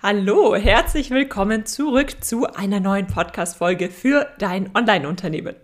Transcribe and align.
Hallo, 0.00 0.54
herzlich 0.54 1.10
willkommen 1.10 1.66
zurück 1.66 2.22
zu 2.22 2.46
einer 2.46 2.78
neuen 2.78 3.08
Podcast-Folge 3.08 3.90
für 3.90 4.28
dein 4.38 4.70
Online-Unternehmen. 4.72 5.56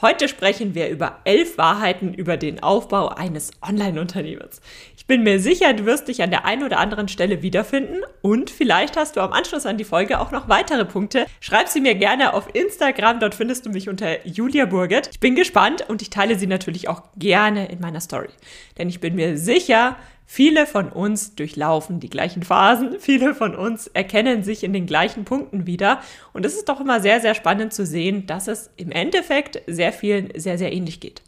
Heute 0.00 0.28
sprechen 0.28 0.76
wir 0.76 0.88
über 0.88 1.18
elf 1.24 1.58
Wahrheiten 1.58 2.14
über 2.14 2.36
den 2.36 2.62
Aufbau 2.62 3.08
eines 3.08 3.50
Online-Unternehmens. 3.60 4.60
Ich 4.96 5.08
bin 5.08 5.24
mir 5.24 5.40
sicher, 5.40 5.72
du 5.74 5.84
wirst 5.84 6.06
dich 6.06 6.22
an 6.22 6.30
der 6.30 6.44
einen 6.44 6.62
oder 6.62 6.78
anderen 6.78 7.08
Stelle 7.08 7.42
wiederfinden 7.42 8.02
und 8.20 8.50
vielleicht 8.50 8.96
hast 8.96 9.16
du 9.16 9.20
am 9.20 9.32
Anschluss 9.32 9.66
an 9.66 9.78
die 9.78 9.84
Folge 9.84 10.20
auch 10.20 10.30
noch 10.30 10.48
weitere 10.48 10.84
Punkte. 10.84 11.26
Schreib 11.40 11.66
sie 11.66 11.80
mir 11.80 11.96
gerne 11.96 12.34
auf 12.34 12.54
Instagram, 12.54 13.18
dort 13.18 13.34
findest 13.34 13.66
du 13.66 13.70
mich 13.70 13.88
unter 13.88 14.24
Julia 14.24 14.66
Burget. 14.66 15.08
Ich 15.10 15.18
bin 15.18 15.34
gespannt 15.34 15.84
und 15.88 16.02
ich 16.02 16.10
teile 16.10 16.38
sie 16.38 16.46
natürlich 16.46 16.88
auch 16.88 17.02
gerne 17.16 17.66
in 17.66 17.80
meiner 17.80 18.00
Story. 18.00 18.30
Denn 18.78 18.88
ich 18.88 19.00
bin 19.00 19.16
mir 19.16 19.36
sicher, 19.36 19.96
Viele 20.34 20.66
von 20.66 20.88
uns 20.88 21.34
durchlaufen 21.34 22.00
die 22.00 22.08
gleichen 22.08 22.42
Phasen, 22.42 22.96
viele 23.00 23.34
von 23.34 23.54
uns 23.54 23.88
erkennen 23.88 24.42
sich 24.42 24.64
in 24.64 24.72
den 24.72 24.86
gleichen 24.86 25.26
Punkten 25.26 25.66
wieder 25.66 26.00
und 26.32 26.46
es 26.46 26.54
ist 26.54 26.70
doch 26.70 26.80
immer 26.80 27.00
sehr, 27.00 27.20
sehr 27.20 27.34
spannend 27.34 27.74
zu 27.74 27.84
sehen, 27.84 28.26
dass 28.26 28.48
es 28.48 28.70
im 28.78 28.92
Endeffekt 28.92 29.60
sehr 29.66 29.92
vielen 29.92 30.30
sehr, 30.34 30.56
sehr 30.56 30.72
ähnlich 30.72 31.00
geht. 31.00 31.20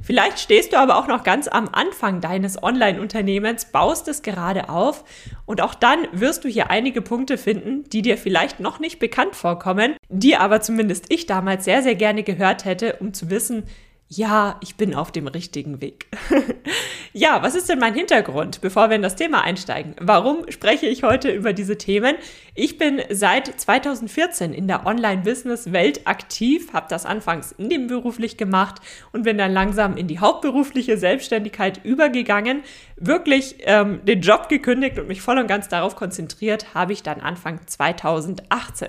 Vielleicht 0.00 0.38
stehst 0.38 0.72
du 0.72 0.78
aber 0.78 0.96
auch 0.96 1.08
noch 1.08 1.24
ganz 1.24 1.46
am 1.46 1.68
Anfang 1.70 2.22
deines 2.22 2.62
Online-Unternehmens, 2.62 3.66
baust 3.66 4.08
es 4.08 4.22
gerade 4.22 4.70
auf 4.70 5.04
und 5.44 5.60
auch 5.60 5.74
dann 5.74 6.08
wirst 6.12 6.42
du 6.42 6.48
hier 6.48 6.70
einige 6.70 7.02
Punkte 7.02 7.36
finden, 7.36 7.84
die 7.90 8.00
dir 8.00 8.16
vielleicht 8.16 8.60
noch 8.60 8.80
nicht 8.80 8.98
bekannt 8.98 9.36
vorkommen, 9.36 9.94
die 10.08 10.36
aber 10.36 10.62
zumindest 10.62 11.12
ich 11.12 11.26
damals 11.26 11.66
sehr, 11.66 11.82
sehr 11.82 11.96
gerne 11.96 12.22
gehört 12.22 12.64
hätte, 12.64 12.96
um 13.00 13.12
zu 13.12 13.28
wissen, 13.28 13.64
ja, 14.10 14.56
ich 14.62 14.76
bin 14.76 14.94
auf 14.94 15.12
dem 15.12 15.26
richtigen 15.26 15.82
Weg. 15.82 16.06
ja, 17.12 17.42
was 17.42 17.54
ist 17.54 17.68
denn 17.68 17.78
mein 17.78 17.92
Hintergrund, 17.92 18.62
bevor 18.62 18.88
wir 18.88 18.96
in 18.96 19.02
das 19.02 19.16
Thema 19.16 19.42
einsteigen? 19.42 19.96
Warum 20.00 20.50
spreche 20.50 20.86
ich 20.86 21.02
heute 21.02 21.30
über 21.30 21.52
diese 21.52 21.76
Themen? 21.76 22.16
Ich 22.54 22.78
bin 22.78 23.02
seit 23.10 23.60
2014 23.60 24.54
in 24.54 24.66
der 24.66 24.86
Online-Business-Welt 24.86 26.06
aktiv, 26.06 26.72
habe 26.72 26.86
das 26.88 27.04
anfangs 27.04 27.54
nebenberuflich 27.58 28.38
gemacht 28.38 28.80
und 29.12 29.24
bin 29.24 29.36
dann 29.36 29.52
langsam 29.52 29.98
in 29.98 30.06
die 30.06 30.20
hauptberufliche 30.20 30.96
Selbstständigkeit 30.96 31.84
übergegangen. 31.84 32.62
Wirklich 32.96 33.56
ähm, 33.60 34.00
den 34.06 34.22
Job 34.22 34.48
gekündigt 34.48 34.98
und 34.98 35.08
mich 35.08 35.20
voll 35.20 35.36
und 35.36 35.48
ganz 35.48 35.68
darauf 35.68 35.96
konzentriert, 35.96 36.72
habe 36.72 36.94
ich 36.94 37.02
dann 37.02 37.20
Anfang 37.20 37.60
2018. 37.66 38.88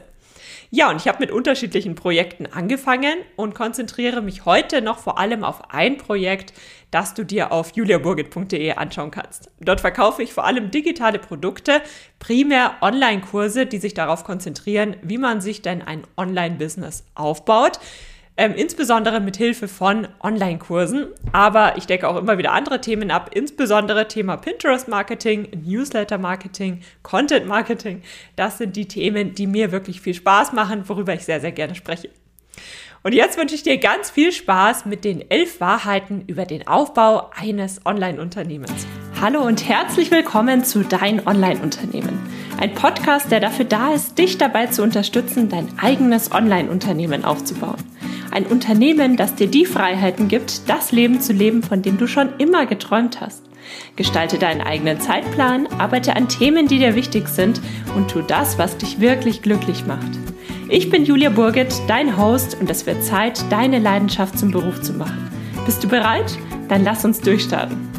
Ja, 0.71 0.91
und 0.91 0.97
ich 0.97 1.07
habe 1.07 1.17
mit 1.19 1.31
unterschiedlichen 1.31 1.95
Projekten 1.95 2.45
angefangen 2.45 3.17
und 3.35 3.55
konzentriere 3.55 4.21
mich 4.21 4.45
heute 4.45 4.83
noch 4.83 4.99
vor 4.99 5.17
allem 5.17 5.43
auf 5.43 5.71
ein 5.71 5.97
Projekt, 5.97 6.53
das 6.91 7.15
du 7.15 7.23
dir 7.23 7.51
auf 7.51 7.75
juliaburgit.de 7.75 8.73
anschauen 8.73 9.09
kannst. 9.09 9.49
Dort 9.59 9.81
verkaufe 9.81 10.21
ich 10.21 10.31
vor 10.31 10.45
allem 10.45 10.69
digitale 10.69 11.17
Produkte, 11.17 11.81
primär 12.19 12.75
Online-Kurse, 12.81 13.65
die 13.65 13.79
sich 13.79 13.95
darauf 13.95 14.23
konzentrieren, 14.23 14.95
wie 15.01 15.17
man 15.17 15.41
sich 15.41 15.63
denn 15.63 15.81
ein 15.81 16.03
Online-Business 16.17 17.03
aufbaut 17.15 17.79
ähm, 18.39 18.53
insbesondere 18.55 19.19
mit 19.19 19.35
Hilfe 19.35 19.67
von 19.67 20.07
Online-Kursen. 20.21 21.07
Aber 21.33 21.77
ich 21.77 21.87
decke 21.87 22.07
auch 22.07 22.15
immer 22.15 22.37
wieder 22.37 22.53
andere 22.53 22.79
Themen 22.79 23.11
ab, 23.11 23.31
insbesondere 23.33 24.07
Thema 24.07 24.37
Pinterest-Marketing, 24.37 25.49
Newsletter-Marketing, 25.65 26.79
Content-Marketing. 27.03 28.01
Das 28.37 28.57
sind 28.57 28.77
die 28.77 28.87
Themen, 28.87 29.33
die 29.33 29.45
mir 29.45 29.73
wirklich 29.73 29.99
viel 29.99 30.13
Spaß 30.13 30.53
machen, 30.53 30.87
worüber 30.87 31.13
ich 31.13 31.25
sehr, 31.25 31.41
sehr 31.41 31.51
gerne 31.51 31.75
spreche. 31.75 32.09
Und 33.01 33.13
jetzt 33.13 33.37
wünsche 33.37 33.55
ich 33.55 33.63
dir 33.63 33.77
ganz 33.77 34.09
viel 34.09 34.33
Spaß 34.33 34.85
mit 34.85 35.05
den 35.05 35.31
elf 35.31 35.61
Wahrheiten 35.61 36.25
über 36.27 36.45
den 36.45 36.67
Aufbau 36.67 37.29
eines 37.33 37.85
Online-Unternehmens. 37.85 38.85
Hallo 39.21 39.41
und 39.41 39.67
herzlich 39.69 40.11
willkommen 40.11 40.65
zu 40.65 40.83
Dein 40.83 41.25
Online-Unternehmen. 41.25 42.19
Ein 42.59 42.73
Podcast, 42.73 43.31
der 43.31 43.39
dafür 43.39 43.63
da 43.63 43.93
ist, 43.93 44.17
dich 44.17 44.37
dabei 44.37 44.67
zu 44.67 44.83
unterstützen, 44.83 45.47
dein 45.47 45.69
eigenes 45.79 46.33
Online-Unternehmen 46.33 47.23
aufzubauen. 47.23 47.81
Ein 48.31 48.45
Unternehmen, 48.45 49.15
das 49.15 49.33
dir 49.33 49.47
die 49.47 49.65
Freiheiten 49.65 50.27
gibt, 50.27 50.67
das 50.67 50.91
Leben 50.91 51.21
zu 51.21 51.31
leben, 51.31 51.63
von 51.63 51.81
dem 51.81 51.97
du 51.97 52.05
schon 52.05 52.37
immer 52.37 52.65
geträumt 52.65 53.21
hast. 53.21 53.43
Gestalte 53.95 54.37
deinen 54.37 54.61
eigenen 54.61 54.99
Zeitplan, 54.99 55.67
arbeite 55.67 56.17
an 56.17 56.27
Themen, 56.27 56.67
die 56.67 56.79
dir 56.79 56.95
wichtig 56.95 57.29
sind 57.29 57.61
und 57.95 58.11
tu 58.11 58.21
das, 58.21 58.57
was 58.57 58.77
dich 58.77 58.99
wirklich 58.99 59.41
glücklich 59.41 59.85
macht. 59.85 60.19
Ich 60.71 60.91
bin 60.91 61.03
Julia 61.03 61.31
Burget, 61.31 61.73
dein 61.87 62.15
Host 62.15 62.55
und 62.61 62.69
es 62.69 62.85
wird 62.85 63.03
Zeit, 63.03 63.43
deine 63.51 63.79
Leidenschaft 63.79 64.37
zum 64.37 64.51
Beruf 64.51 64.79
zu 64.83 64.93
machen. 64.93 65.27
Bist 65.65 65.83
du 65.83 65.87
bereit? 65.87 66.37
Dann 66.67 66.83
lass 66.83 67.03
uns 67.03 67.19
durchstarten. 67.21 67.89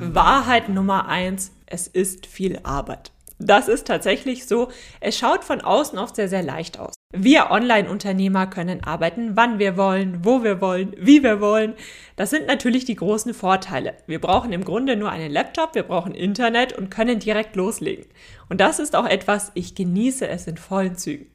Wahrheit 0.00 0.68
Nummer 0.68 1.06
eins: 1.06 1.52
Es 1.66 1.86
ist 1.86 2.26
viel 2.26 2.58
Arbeit. 2.64 3.12
Das 3.38 3.68
ist 3.68 3.86
tatsächlich 3.86 4.46
so. 4.46 4.72
Es 5.00 5.16
schaut 5.16 5.44
von 5.44 5.60
außen 5.60 5.96
oft 5.96 6.16
sehr, 6.16 6.28
sehr 6.28 6.42
leicht 6.42 6.80
aus. 6.80 6.94
Wir 7.12 7.52
Online-Unternehmer 7.52 8.48
können 8.48 8.82
arbeiten, 8.82 9.36
wann 9.36 9.60
wir 9.60 9.76
wollen, 9.76 10.24
wo 10.24 10.42
wir 10.42 10.60
wollen, 10.60 10.96
wie 10.98 11.22
wir 11.22 11.40
wollen. 11.40 11.74
Das 12.16 12.30
sind 12.30 12.48
natürlich 12.48 12.84
die 12.86 12.96
großen 12.96 13.34
Vorteile. 13.34 13.94
Wir 14.08 14.20
brauchen 14.20 14.52
im 14.52 14.64
Grunde 14.64 14.96
nur 14.96 15.10
einen 15.10 15.30
Laptop, 15.30 15.76
wir 15.76 15.84
brauchen 15.84 16.12
Internet 16.12 16.72
und 16.72 16.90
können 16.90 17.20
direkt 17.20 17.54
loslegen. 17.54 18.06
Und 18.48 18.60
das 18.60 18.80
ist 18.80 18.96
auch 18.96 19.06
etwas, 19.06 19.52
ich 19.54 19.76
genieße 19.76 20.26
es 20.26 20.48
in 20.48 20.56
vollen 20.56 20.96
Zügen. 20.96 21.26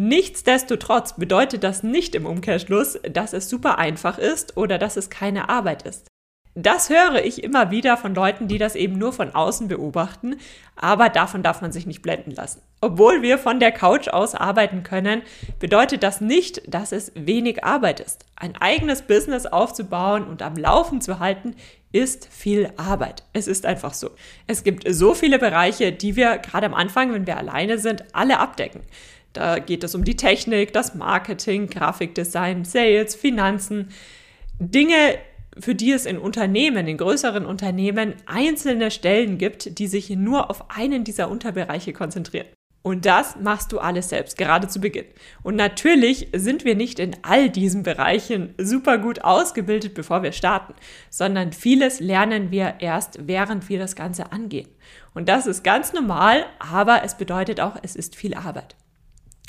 Nichtsdestotrotz 0.00 1.14
bedeutet 1.16 1.64
das 1.64 1.82
nicht 1.82 2.14
im 2.14 2.24
Umkehrschluss, 2.24 3.00
dass 3.10 3.32
es 3.32 3.50
super 3.50 3.78
einfach 3.78 4.16
ist 4.16 4.56
oder 4.56 4.78
dass 4.78 4.96
es 4.96 5.10
keine 5.10 5.48
Arbeit 5.48 5.82
ist. 5.82 6.06
Das 6.54 6.88
höre 6.88 7.24
ich 7.24 7.42
immer 7.42 7.72
wieder 7.72 7.96
von 7.96 8.14
Leuten, 8.14 8.46
die 8.46 8.58
das 8.58 8.76
eben 8.76 8.96
nur 8.96 9.12
von 9.12 9.34
außen 9.34 9.66
beobachten, 9.66 10.36
aber 10.76 11.08
davon 11.08 11.42
darf 11.42 11.62
man 11.62 11.72
sich 11.72 11.84
nicht 11.84 12.02
blenden 12.02 12.30
lassen. 12.30 12.62
Obwohl 12.80 13.22
wir 13.22 13.38
von 13.38 13.58
der 13.58 13.72
Couch 13.72 14.06
aus 14.06 14.36
arbeiten 14.36 14.84
können, 14.84 15.22
bedeutet 15.58 16.04
das 16.04 16.20
nicht, 16.20 16.62
dass 16.72 16.92
es 16.92 17.10
wenig 17.16 17.64
Arbeit 17.64 17.98
ist. 17.98 18.24
Ein 18.36 18.54
eigenes 18.54 19.02
Business 19.02 19.46
aufzubauen 19.46 20.24
und 20.24 20.42
am 20.42 20.54
Laufen 20.54 21.00
zu 21.00 21.18
halten, 21.18 21.56
ist 21.90 22.28
viel 22.30 22.70
Arbeit. 22.76 23.24
Es 23.32 23.48
ist 23.48 23.64
einfach 23.64 23.94
so. 23.94 24.10
Es 24.46 24.62
gibt 24.62 24.84
so 24.88 25.14
viele 25.14 25.38
Bereiche, 25.38 25.90
die 25.90 26.16
wir 26.16 26.38
gerade 26.38 26.66
am 26.66 26.74
Anfang, 26.74 27.12
wenn 27.12 27.26
wir 27.26 27.38
alleine 27.38 27.78
sind, 27.78 28.04
alle 28.12 28.38
abdecken. 28.38 28.82
Da 29.38 29.60
geht 29.60 29.84
es 29.84 29.94
um 29.94 30.02
die 30.02 30.16
Technik, 30.16 30.72
das 30.72 30.96
Marketing, 30.96 31.68
Grafikdesign, 31.68 32.64
Sales, 32.64 33.14
Finanzen. 33.14 33.90
Dinge, 34.58 35.16
für 35.56 35.76
die 35.76 35.92
es 35.92 36.06
in 36.06 36.18
Unternehmen, 36.18 36.88
in 36.88 36.96
größeren 36.96 37.46
Unternehmen 37.46 38.14
einzelne 38.26 38.90
Stellen 38.90 39.38
gibt, 39.38 39.78
die 39.78 39.86
sich 39.86 40.10
nur 40.10 40.50
auf 40.50 40.76
einen 40.76 41.04
dieser 41.04 41.30
Unterbereiche 41.30 41.92
konzentrieren. 41.92 42.48
Und 42.82 43.06
das 43.06 43.36
machst 43.36 43.70
du 43.70 43.78
alles 43.78 44.08
selbst, 44.08 44.38
gerade 44.38 44.66
zu 44.66 44.80
Beginn. 44.80 45.04
Und 45.44 45.54
natürlich 45.54 46.30
sind 46.34 46.64
wir 46.64 46.74
nicht 46.74 46.98
in 46.98 47.14
all 47.22 47.48
diesen 47.48 47.84
Bereichen 47.84 48.54
super 48.58 48.98
gut 48.98 49.22
ausgebildet, 49.22 49.94
bevor 49.94 50.24
wir 50.24 50.32
starten, 50.32 50.74
sondern 51.10 51.52
vieles 51.52 52.00
lernen 52.00 52.50
wir 52.50 52.74
erst, 52.80 53.28
während 53.28 53.68
wir 53.68 53.78
das 53.78 53.94
Ganze 53.94 54.32
angehen. 54.32 54.68
Und 55.14 55.28
das 55.28 55.46
ist 55.46 55.62
ganz 55.62 55.92
normal, 55.92 56.44
aber 56.58 57.04
es 57.04 57.16
bedeutet 57.16 57.60
auch, 57.60 57.76
es 57.82 57.94
ist 57.94 58.16
viel 58.16 58.34
Arbeit. 58.34 58.74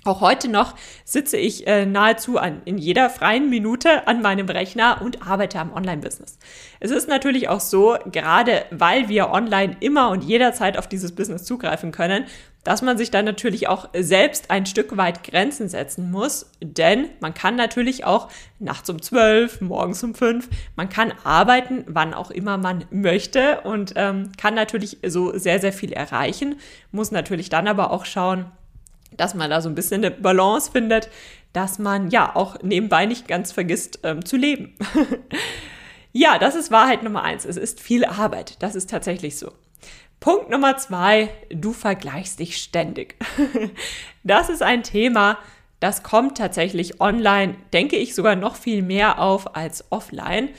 Auch 0.05 0.21
heute 0.21 0.49
noch 0.49 0.75
sitze 1.03 1.35
ich 1.37 1.67
äh, 1.67 1.85
nahezu 1.85 2.37
an, 2.37 2.61
in 2.63 2.77
jeder 2.77 3.09
freien 3.09 3.49
Minute 3.49 4.07
an 4.07 4.21
meinem 4.21 4.47
Rechner 4.47 5.01
und 5.01 5.27
arbeite 5.27 5.59
am 5.59 5.73
Online-Business. 5.73 6.37
Es 6.79 6.91
ist 6.91 7.09
natürlich 7.09 7.49
auch 7.49 7.59
so, 7.59 7.97
gerade 8.09 8.63
weil 8.71 9.09
wir 9.09 9.31
online 9.31 9.75
immer 9.81 10.09
und 10.09 10.23
jederzeit 10.23 10.77
auf 10.77 10.87
dieses 10.87 11.13
Business 11.13 11.43
zugreifen 11.43 11.91
können, 11.91 12.25
dass 12.63 12.81
man 12.81 12.97
sich 12.97 13.11
dann 13.11 13.25
natürlich 13.25 13.67
auch 13.67 13.89
selbst 13.93 14.51
ein 14.51 14.65
Stück 14.65 14.95
weit 14.95 15.23
Grenzen 15.23 15.69
setzen 15.69 16.11
muss, 16.11 16.51
denn 16.61 17.09
man 17.19 17.33
kann 17.33 17.55
natürlich 17.55 18.05
auch 18.05 18.29
nachts 18.59 18.89
um 18.89 19.01
zwölf, 19.01 19.59
morgens 19.61 20.03
um 20.03 20.13
fünf, 20.13 20.49
man 20.75 20.89
kann 20.89 21.13
arbeiten, 21.23 21.83
wann 21.87 22.13
auch 22.13 22.31
immer 22.31 22.57
man 22.57 22.85
möchte 22.91 23.61
und 23.61 23.93
ähm, 23.95 24.31
kann 24.37 24.55
natürlich 24.55 24.97
so 25.05 25.37
sehr, 25.37 25.59
sehr 25.59 25.73
viel 25.73 25.93
erreichen, 25.93 26.55
muss 26.91 27.11
natürlich 27.11 27.49
dann 27.49 27.67
aber 27.67 27.91
auch 27.91 28.05
schauen, 28.05 28.45
dass 29.19 29.35
man 29.35 29.49
da 29.49 29.61
so 29.61 29.69
ein 29.69 29.75
bisschen 29.75 30.03
eine 30.03 30.11
Balance 30.11 30.71
findet, 30.71 31.09
dass 31.53 31.79
man 31.79 32.09
ja 32.09 32.35
auch 32.35 32.61
nebenbei 32.61 33.05
nicht 33.05 33.27
ganz 33.27 33.51
vergisst 33.51 33.99
ähm, 34.03 34.23
zu 34.23 34.37
leben. 34.37 34.75
ja, 36.13 36.37
das 36.37 36.55
ist 36.55 36.71
Wahrheit 36.71 37.03
Nummer 37.03 37.23
eins. 37.23 37.45
Es 37.45 37.57
ist 37.57 37.79
viel 37.79 38.05
Arbeit. 38.05 38.61
Das 38.61 38.75
ist 38.75 38.89
tatsächlich 38.89 39.37
so. 39.37 39.51
Punkt 40.19 40.49
Nummer 40.49 40.77
zwei, 40.77 41.29
du 41.49 41.71
vergleichst 41.71 42.39
dich 42.39 42.57
ständig. 42.57 43.15
das 44.23 44.49
ist 44.49 44.61
ein 44.61 44.83
Thema, 44.83 45.37
das 45.79 46.03
kommt 46.03 46.37
tatsächlich 46.37 46.99
online, 46.99 47.55
denke 47.71 47.95
ich, 47.95 48.13
sogar 48.13 48.35
noch 48.35 48.55
viel 48.55 48.81
mehr 48.81 49.19
auf 49.19 49.55
als 49.55 49.85
offline. 49.91 50.49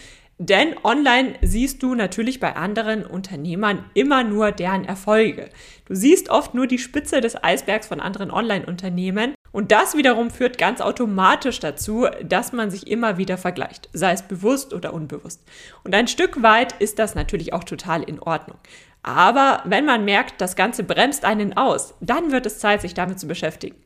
Denn 0.42 0.74
online 0.84 1.34
siehst 1.42 1.82
du 1.82 1.94
natürlich 1.94 2.40
bei 2.40 2.56
anderen 2.56 3.04
Unternehmern 3.04 3.84
immer 3.92 4.24
nur 4.24 4.52
deren 4.52 4.86
Erfolge. 4.86 5.50
Du 5.84 5.94
siehst 5.94 6.30
oft 6.30 6.54
nur 6.54 6.66
die 6.66 6.78
Spitze 6.78 7.20
des 7.20 7.44
Eisbergs 7.44 7.88
von 7.88 8.00
anderen 8.00 8.30
Online-Unternehmen 8.30 9.34
und 9.52 9.70
das 9.70 9.94
wiederum 9.98 10.30
führt 10.30 10.56
ganz 10.56 10.80
automatisch 10.80 11.60
dazu, 11.60 12.06
dass 12.24 12.54
man 12.54 12.70
sich 12.70 12.86
immer 12.86 13.18
wieder 13.18 13.36
vergleicht, 13.36 13.90
sei 13.92 14.12
es 14.12 14.22
bewusst 14.22 14.72
oder 14.72 14.94
unbewusst. 14.94 15.42
Und 15.84 15.94
ein 15.94 16.08
Stück 16.08 16.42
weit 16.42 16.72
ist 16.80 16.98
das 16.98 17.14
natürlich 17.14 17.52
auch 17.52 17.64
total 17.64 18.02
in 18.02 18.18
Ordnung. 18.18 18.56
Aber 19.02 19.60
wenn 19.66 19.84
man 19.84 20.06
merkt, 20.06 20.40
das 20.40 20.56
Ganze 20.56 20.84
bremst 20.84 21.26
einen 21.26 21.54
aus, 21.54 21.92
dann 22.00 22.32
wird 22.32 22.46
es 22.46 22.60
Zeit, 22.60 22.80
sich 22.80 22.94
damit 22.94 23.20
zu 23.20 23.26
beschäftigen. 23.26 23.76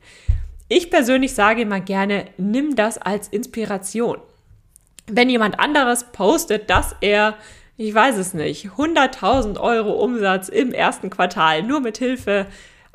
Ich 0.69 0.89
persönlich 0.89 1.33
sage 1.33 1.63
immer 1.63 1.81
gerne, 1.81 2.27
nimm 2.37 2.77
das 2.77 2.97
als 2.97 3.27
Inspiration. 3.27 4.19
Wenn 5.07 5.29
jemand 5.29 5.59
anderes 5.59 6.05
postet, 6.11 6.69
dass 6.69 6.95
er, 7.01 7.35
ich 7.77 7.93
weiß 7.93 8.17
es 8.17 8.33
nicht, 8.33 8.69
100.000 8.69 9.59
Euro 9.59 9.91
Umsatz 9.91 10.49
im 10.49 10.71
ersten 10.71 11.09
Quartal 11.09 11.63
nur 11.63 11.79
mit 11.79 11.97
Hilfe 11.97 12.47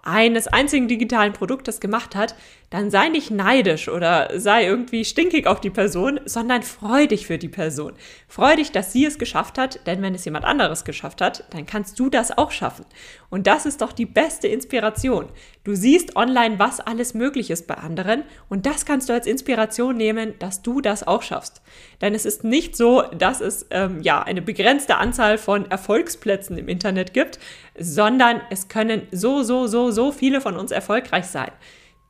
eines 0.02 0.48
einzigen 0.48 0.88
digitalen 0.88 1.32
Produktes 1.32 1.78
gemacht 1.80 2.16
hat, 2.16 2.34
dann 2.70 2.88
sei 2.88 3.08
nicht 3.08 3.32
neidisch 3.32 3.88
oder 3.88 4.30
sei 4.38 4.64
irgendwie 4.64 5.04
stinkig 5.04 5.48
auf 5.48 5.60
die 5.60 5.70
Person, 5.70 6.20
sondern 6.24 6.62
freu 6.62 7.08
dich 7.08 7.26
für 7.26 7.36
die 7.36 7.48
Person. 7.48 7.94
Freu 8.28 8.54
dich, 8.54 8.70
dass 8.70 8.92
sie 8.92 9.04
es 9.04 9.18
geschafft 9.18 9.58
hat, 9.58 9.84
denn 9.88 10.02
wenn 10.02 10.14
es 10.14 10.24
jemand 10.24 10.44
anderes 10.44 10.84
geschafft 10.84 11.20
hat, 11.20 11.44
dann 11.50 11.66
kannst 11.66 11.98
du 11.98 12.08
das 12.08 12.38
auch 12.38 12.52
schaffen. 12.52 12.86
Und 13.28 13.48
das 13.48 13.66
ist 13.66 13.80
doch 13.80 13.92
die 13.92 14.06
beste 14.06 14.46
Inspiration. 14.46 15.26
Du 15.64 15.74
siehst 15.74 16.14
online, 16.14 16.60
was 16.60 16.78
alles 16.78 17.12
möglich 17.12 17.50
ist 17.50 17.66
bei 17.66 17.74
anderen 17.74 18.22
und 18.48 18.66
das 18.66 18.86
kannst 18.86 19.08
du 19.08 19.14
als 19.14 19.26
Inspiration 19.26 19.96
nehmen, 19.96 20.34
dass 20.38 20.62
du 20.62 20.80
das 20.80 21.04
auch 21.04 21.22
schaffst. 21.22 21.62
Denn 22.00 22.14
es 22.14 22.24
ist 22.24 22.44
nicht 22.44 22.76
so, 22.76 23.02
dass 23.18 23.40
es 23.40 23.66
ähm, 23.70 24.00
ja 24.00 24.22
eine 24.22 24.42
begrenzte 24.42 24.96
Anzahl 24.96 25.38
von 25.38 25.68
Erfolgsplätzen 25.68 26.56
im 26.56 26.68
Internet 26.68 27.14
gibt, 27.14 27.40
sondern 27.76 28.40
es 28.50 28.68
können 28.68 29.08
so, 29.10 29.42
so, 29.42 29.66
so, 29.66 29.90
so 29.90 30.12
viele 30.12 30.40
von 30.40 30.56
uns 30.56 30.70
erfolgreich 30.70 31.26
sein. 31.26 31.50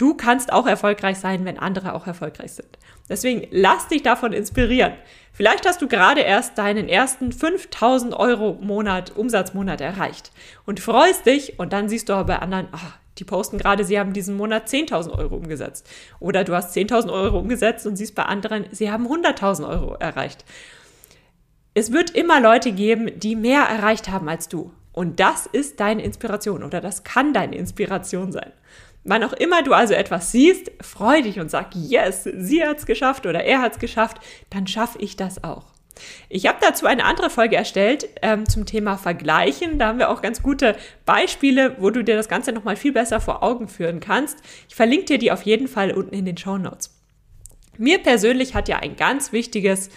Du 0.00 0.14
kannst 0.14 0.50
auch 0.50 0.66
erfolgreich 0.66 1.18
sein, 1.18 1.44
wenn 1.44 1.58
andere 1.58 1.92
auch 1.92 2.06
erfolgreich 2.06 2.52
sind. 2.52 2.78
Deswegen 3.10 3.46
lass 3.50 3.86
dich 3.88 4.02
davon 4.02 4.32
inspirieren. 4.32 4.94
Vielleicht 5.30 5.68
hast 5.68 5.82
du 5.82 5.88
gerade 5.88 6.22
erst 6.22 6.56
deinen 6.56 6.88
ersten 6.88 7.32
5000 7.32 8.14
Euro 8.14 8.56
Monat, 8.62 9.14
Umsatzmonat 9.14 9.82
erreicht 9.82 10.32
und 10.64 10.80
freust 10.80 11.26
dich 11.26 11.58
und 11.58 11.74
dann 11.74 11.90
siehst 11.90 12.08
du 12.08 12.14
aber 12.14 12.24
bei 12.24 12.38
anderen, 12.38 12.68
ach, 12.72 12.96
die 13.18 13.24
posten 13.24 13.58
gerade, 13.58 13.84
sie 13.84 14.00
haben 14.00 14.14
diesen 14.14 14.38
Monat 14.38 14.68
10.000 14.68 15.18
Euro 15.18 15.36
umgesetzt. 15.36 15.86
Oder 16.18 16.44
du 16.44 16.54
hast 16.54 16.74
10.000 16.74 17.12
Euro 17.12 17.38
umgesetzt 17.38 17.86
und 17.86 17.96
siehst 17.96 18.14
bei 18.14 18.22
anderen, 18.22 18.64
sie 18.70 18.90
haben 18.90 19.06
100.000 19.06 19.68
Euro 19.68 19.96
erreicht. 19.96 20.46
Es 21.74 21.92
wird 21.92 22.08
immer 22.12 22.40
Leute 22.40 22.72
geben, 22.72 23.10
die 23.20 23.36
mehr 23.36 23.64
erreicht 23.64 24.08
haben 24.08 24.30
als 24.30 24.48
du. 24.48 24.72
Und 24.92 25.20
das 25.20 25.44
ist 25.46 25.78
deine 25.78 26.02
Inspiration 26.02 26.64
oder 26.64 26.80
das 26.80 27.04
kann 27.04 27.34
deine 27.34 27.56
Inspiration 27.56 28.32
sein. 28.32 28.52
Wann 29.04 29.24
auch 29.24 29.32
immer 29.32 29.62
du 29.62 29.72
also 29.72 29.94
etwas 29.94 30.30
siehst, 30.30 30.70
freu 30.80 31.22
dich 31.22 31.40
und 31.40 31.50
sag, 31.50 31.74
yes, 31.74 32.24
sie 32.24 32.64
hat's 32.64 32.86
geschafft 32.86 33.26
oder 33.26 33.44
er 33.44 33.62
hat's 33.62 33.78
geschafft, 33.78 34.18
dann 34.50 34.66
schaffe 34.66 34.98
ich 34.98 35.16
das 35.16 35.42
auch. 35.42 35.64
Ich 36.28 36.46
habe 36.46 36.58
dazu 36.60 36.86
eine 36.86 37.04
andere 37.04 37.30
Folge 37.30 37.56
erstellt 37.56 38.08
ähm, 38.22 38.48
zum 38.48 38.66
Thema 38.66 38.96
Vergleichen. 38.96 39.78
Da 39.78 39.88
haben 39.88 39.98
wir 39.98 40.10
auch 40.10 40.22
ganz 40.22 40.42
gute 40.42 40.76
Beispiele, 41.04 41.76
wo 41.78 41.90
du 41.90 42.02
dir 42.04 42.16
das 42.16 42.28
Ganze 42.28 42.52
nochmal 42.52 42.76
viel 42.76 42.92
besser 42.92 43.20
vor 43.20 43.42
Augen 43.42 43.68
führen 43.68 44.00
kannst. 44.00 44.38
Ich 44.68 44.74
verlinke 44.74 45.06
dir 45.06 45.18
die 45.18 45.32
auf 45.32 45.42
jeden 45.42 45.68
Fall 45.68 45.92
unten 45.92 46.14
in 46.14 46.24
den 46.24 46.36
Show 46.36 46.58
Notes. 46.58 46.96
Mir 47.76 47.98
persönlich 47.98 48.54
hat 48.54 48.68
ja 48.68 48.78
ein 48.78 48.96
ganz 48.96 49.32
wichtiges 49.32 49.90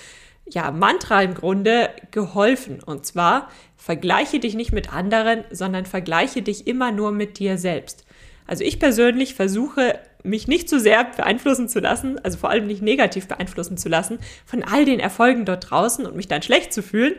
ja, 0.45 0.71
Mantra 0.71 1.21
im 1.21 1.33
Grunde 1.33 1.89
geholfen. 2.11 2.81
Und 2.83 3.05
zwar, 3.05 3.49
vergleiche 3.77 4.39
dich 4.39 4.55
nicht 4.55 4.71
mit 4.71 4.93
anderen, 4.93 5.43
sondern 5.51 5.85
vergleiche 5.85 6.41
dich 6.41 6.67
immer 6.67 6.91
nur 6.91 7.11
mit 7.11 7.39
dir 7.39 7.57
selbst. 7.57 8.05
Also 8.47 8.63
ich 8.63 8.79
persönlich 8.79 9.35
versuche, 9.35 9.99
mich 10.23 10.47
nicht 10.47 10.69
zu 10.69 10.79
sehr 10.79 11.03
beeinflussen 11.03 11.69
zu 11.69 11.79
lassen, 11.79 12.19
also 12.23 12.37
vor 12.37 12.49
allem 12.49 12.67
nicht 12.67 12.81
negativ 12.81 13.27
beeinflussen 13.27 13.77
zu 13.77 13.89
lassen 13.89 14.19
von 14.45 14.63
all 14.63 14.85
den 14.85 14.99
Erfolgen 14.99 15.45
dort 15.45 15.69
draußen 15.69 16.05
und 16.05 16.15
mich 16.15 16.27
dann 16.27 16.41
schlecht 16.41 16.73
zu 16.73 16.81
fühlen, 16.81 17.15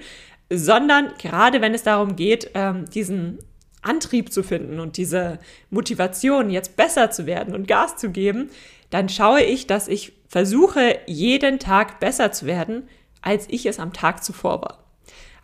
sondern 0.50 1.12
gerade 1.18 1.60
wenn 1.60 1.74
es 1.74 1.82
darum 1.82 2.16
geht, 2.16 2.50
ähm, 2.54 2.86
diesen 2.90 3.38
Antrieb 3.82 4.32
zu 4.32 4.42
finden 4.42 4.80
und 4.80 4.96
diese 4.96 5.38
Motivation, 5.70 6.50
jetzt 6.50 6.76
besser 6.76 7.10
zu 7.10 7.26
werden 7.26 7.54
und 7.54 7.68
Gas 7.68 7.96
zu 7.96 8.10
geben, 8.10 8.50
dann 8.90 9.08
schaue 9.08 9.42
ich, 9.42 9.66
dass 9.66 9.88
ich 9.88 10.12
versuche, 10.28 10.98
jeden 11.06 11.58
Tag 11.58 12.00
besser 12.00 12.32
zu 12.32 12.46
werden, 12.46 12.88
als 13.20 13.46
ich 13.48 13.66
es 13.66 13.78
am 13.78 13.92
Tag 13.92 14.24
zuvor 14.24 14.62
war. 14.62 14.83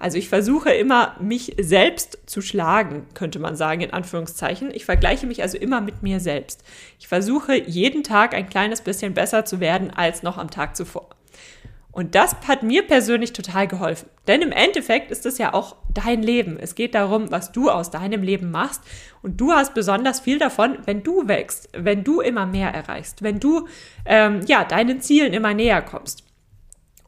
Also 0.01 0.17
ich 0.17 0.31
versuche 0.31 0.71
immer, 0.71 1.15
mich 1.21 1.55
selbst 1.61 2.19
zu 2.25 2.41
schlagen, 2.41 3.07
könnte 3.13 3.39
man 3.39 3.55
sagen, 3.55 3.83
in 3.83 3.93
Anführungszeichen. 3.93 4.71
Ich 4.75 4.87
vergleiche 4.87 5.27
mich 5.27 5.43
also 5.43 5.59
immer 5.59 5.83
mit 5.83 6.03
mir 6.03 6.21
selbst. 6.21 6.65
Ich 6.99 7.07
versuche 7.07 7.55
jeden 7.55 8.03
Tag 8.03 8.35
ein 8.35 8.49
kleines 8.49 8.81
bisschen 8.81 9.13
besser 9.13 9.45
zu 9.45 9.61
werden 9.61 9.91
als 9.91 10.23
noch 10.23 10.39
am 10.39 10.51
Tag 10.51 10.75
zuvor. 10.75 11.11
Und 11.93 12.15
das 12.15 12.35
hat 12.49 12.63
mir 12.63 12.87
persönlich 12.87 13.35
total 13.35 13.67
geholfen. 13.67 14.09
Denn 14.27 14.41
im 14.41 14.53
Endeffekt 14.53 15.11
ist 15.11 15.27
es 15.27 15.37
ja 15.37 15.53
auch 15.53 15.77
dein 15.93 16.23
Leben. 16.23 16.57
Es 16.59 16.75
geht 16.75 16.95
darum, 16.95 17.31
was 17.31 17.53
du 17.53 17.69
aus 17.69 17.91
deinem 17.91 18.23
Leben 18.23 18.51
machst. 18.51 18.83
Und 19.21 19.39
du 19.39 19.53
hast 19.53 19.75
besonders 19.75 20.21
viel 20.21 20.39
davon, 20.39 20.79
wenn 20.87 21.03
du 21.03 21.29
wächst, 21.29 21.69
wenn 21.77 22.05
du 22.05 22.23
immer 22.23 22.47
mehr 22.47 22.73
erreichst, 22.73 23.23
wenn 23.23 23.39
du 23.39 23.69
ähm, 24.07 24.41
ja 24.47 24.65
deinen 24.65 25.03
Zielen 25.03 25.35
immer 25.35 25.53
näher 25.53 25.83
kommst. 25.83 26.25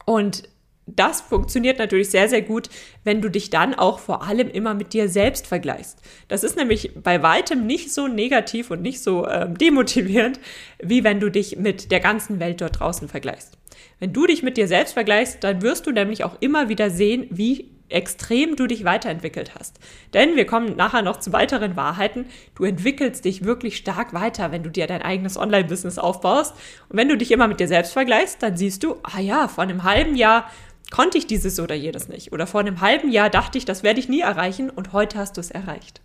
Und 0.05 0.43
das 0.85 1.21
funktioniert 1.21 1.79
natürlich 1.79 2.09
sehr, 2.09 2.27
sehr 2.27 2.41
gut, 2.41 2.69
wenn 3.03 3.21
du 3.21 3.29
dich 3.29 3.49
dann 3.49 3.73
auch 3.73 3.99
vor 3.99 4.23
allem 4.23 4.49
immer 4.49 4.73
mit 4.73 4.93
dir 4.93 5.07
selbst 5.07 5.47
vergleichst. 5.47 5.99
Das 6.27 6.43
ist 6.43 6.57
nämlich 6.57 6.91
bei 7.01 7.23
weitem 7.23 7.65
nicht 7.65 7.93
so 7.93 8.07
negativ 8.07 8.69
und 8.69 8.81
nicht 8.81 9.01
so 9.01 9.27
ähm, 9.27 9.57
demotivierend, 9.57 10.39
wie 10.81 11.03
wenn 11.03 11.19
du 11.19 11.29
dich 11.29 11.57
mit 11.57 11.91
der 11.91 11.99
ganzen 11.99 12.39
Welt 12.39 12.61
dort 12.61 12.79
draußen 12.79 13.07
vergleichst. 13.07 13.57
Wenn 13.99 14.13
du 14.13 14.25
dich 14.27 14.43
mit 14.43 14.57
dir 14.57 14.67
selbst 14.67 14.93
vergleichst, 14.93 15.43
dann 15.43 15.61
wirst 15.61 15.87
du 15.87 15.91
nämlich 15.91 16.23
auch 16.23 16.35
immer 16.41 16.67
wieder 16.67 16.89
sehen, 16.89 17.27
wie 17.29 17.71
extrem 17.89 18.55
du 18.55 18.67
dich 18.67 18.83
weiterentwickelt 18.83 19.55
hast. 19.55 19.79
Denn 20.13 20.35
wir 20.35 20.45
kommen 20.45 20.75
nachher 20.75 21.01
noch 21.01 21.19
zu 21.19 21.31
weiteren 21.31 21.75
Wahrheiten. 21.75 22.25
Du 22.55 22.63
entwickelst 22.63 23.23
dich 23.23 23.45
wirklich 23.45 23.77
stark 23.77 24.13
weiter, 24.13 24.51
wenn 24.51 24.63
du 24.63 24.69
dir 24.69 24.87
dein 24.87 25.01
eigenes 25.01 25.37
Online-Business 25.37 25.99
aufbaust. 25.99 26.55
Und 26.89 26.97
wenn 26.97 27.09
du 27.09 27.17
dich 27.17 27.31
immer 27.31 27.47
mit 27.47 27.59
dir 27.59 27.67
selbst 27.67 27.93
vergleichst, 27.93 28.41
dann 28.41 28.57
siehst 28.57 28.83
du, 28.83 28.95
ah 29.03 29.19
ja, 29.19 29.47
vor 29.47 29.63
einem 29.63 29.83
halben 29.83 30.15
Jahr 30.15 30.49
konnte 30.93 31.17
ich 31.17 31.25
dieses 31.25 31.59
oder 31.59 31.73
jedes 31.73 32.07
nicht. 32.07 32.31
Oder 32.31 32.45
vor 32.45 32.61
einem 32.61 32.79
halben 32.79 33.11
Jahr 33.11 33.31
dachte 33.31 33.57
ich, 33.57 33.65
das 33.65 33.81
werde 33.81 33.99
ich 33.99 34.09
nie 34.09 34.21
erreichen 34.21 34.69
und 34.69 34.93
heute 34.93 35.17
hast 35.17 35.35
du 35.35 35.41
es 35.41 35.49
erreicht. 35.49 36.01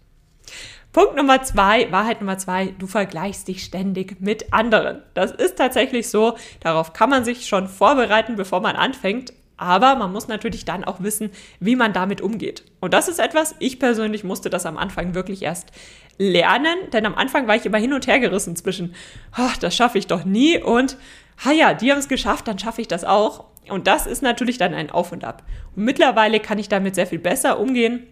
Punkt 0.94 1.14
Nummer 1.14 1.42
zwei, 1.42 1.92
Wahrheit 1.92 2.22
Nummer 2.22 2.38
zwei, 2.38 2.74
du 2.78 2.86
vergleichst 2.86 3.46
dich 3.48 3.62
ständig 3.62 4.22
mit 4.22 4.50
anderen. 4.54 5.02
Das 5.12 5.30
ist 5.30 5.58
tatsächlich 5.58 6.08
so, 6.08 6.38
darauf 6.60 6.94
kann 6.94 7.10
man 7.10 7.22
sich 7.22 7.46
schon 7.46 7.68
vorbereiten, 7.68 8.36
bevor 8.36 8.60
man 8.60 8.76
anfängt. 8.76 9.34
Aber 9.58 9.94
man 9.96 10.10
muss 10.10 10.26
natürlich 10.26 10.64
dann 10.64 10.84
auch 10.84 11.02
wissen, 11.02 11.32
wie 11.60 11.76
man 11.76 11.92
damit 11.92 12.22
umgeht. 12.22 12.64
Und 12.80 12.94
das 12.94 13.08
ist 13.08 13.18
etwas, 13.18 13.56
ich 13.58 13.78
persönlich 13.78 14.24
musste 14.24 14.48
das 14.48 14.64
am 14.64 14.78
Anfang 14.78 15.14
wirklich 15.14 15.42
erst 15.42 15.70
lernen, 16.16 16.76
denn 16.94 17.04
am 17.04 17.14
Anfang 17.14 17.46
war 17.46 17.56
ich 17.56 17.66
immer 17.66 17.78
hin 17.78 17.92
und 17.92 18.06
her 18.06 18.20
gerissen 18.20 18.56
zwischen, 18.56 18.94
oh, 19.36 19.50
das 19.60 19.76
schaffe 19.76 19.98
ich 19.98 20.06
doch 20.06 20.24
nie 20.24 20.62
und, 20.62 20.96
ha 21.44 21.52
ja, 21.52 21.74
die 21.74 21.90
haben 21.90 21.98
es 21.98 22.08
geschafft, 22.08 22.48
dann 22.48 22.58
schaffe 22.58 22.80
ich 22.80 22.88
das 22.88 23.04
auch. 23.04 23.44
Und 23.70 23.86
das 23.86 24.06
ist 24.06 24.22
natürlich 24.22 24.58
dann 24.58 24.74
ein 24.74 24.90
Auf 24.90 25.12
und 25.12 25.24
Ab. 25.24 25.42
Und 25.76 25.84
mittlerweile 25.84 26.40
kann 26.40 26.58
ich 26.58 26.68
damit 26.68 26.94
sehr 26.94 27.06
viel 27.06 27.18
besser 27.18 27.58
umgehen 27.58 28.06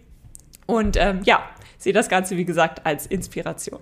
und 0.65 0.97
ähm, 0.97 1.21
ja, 1.23 1.43
sehe 1.77 1.93
das 1.93 2.09
Ganze, 2.09 2.37
wie 2.37 2.45
gesagt, 2.45 2.85
als 2.85 3.05
Inspiration. 3.05 3.81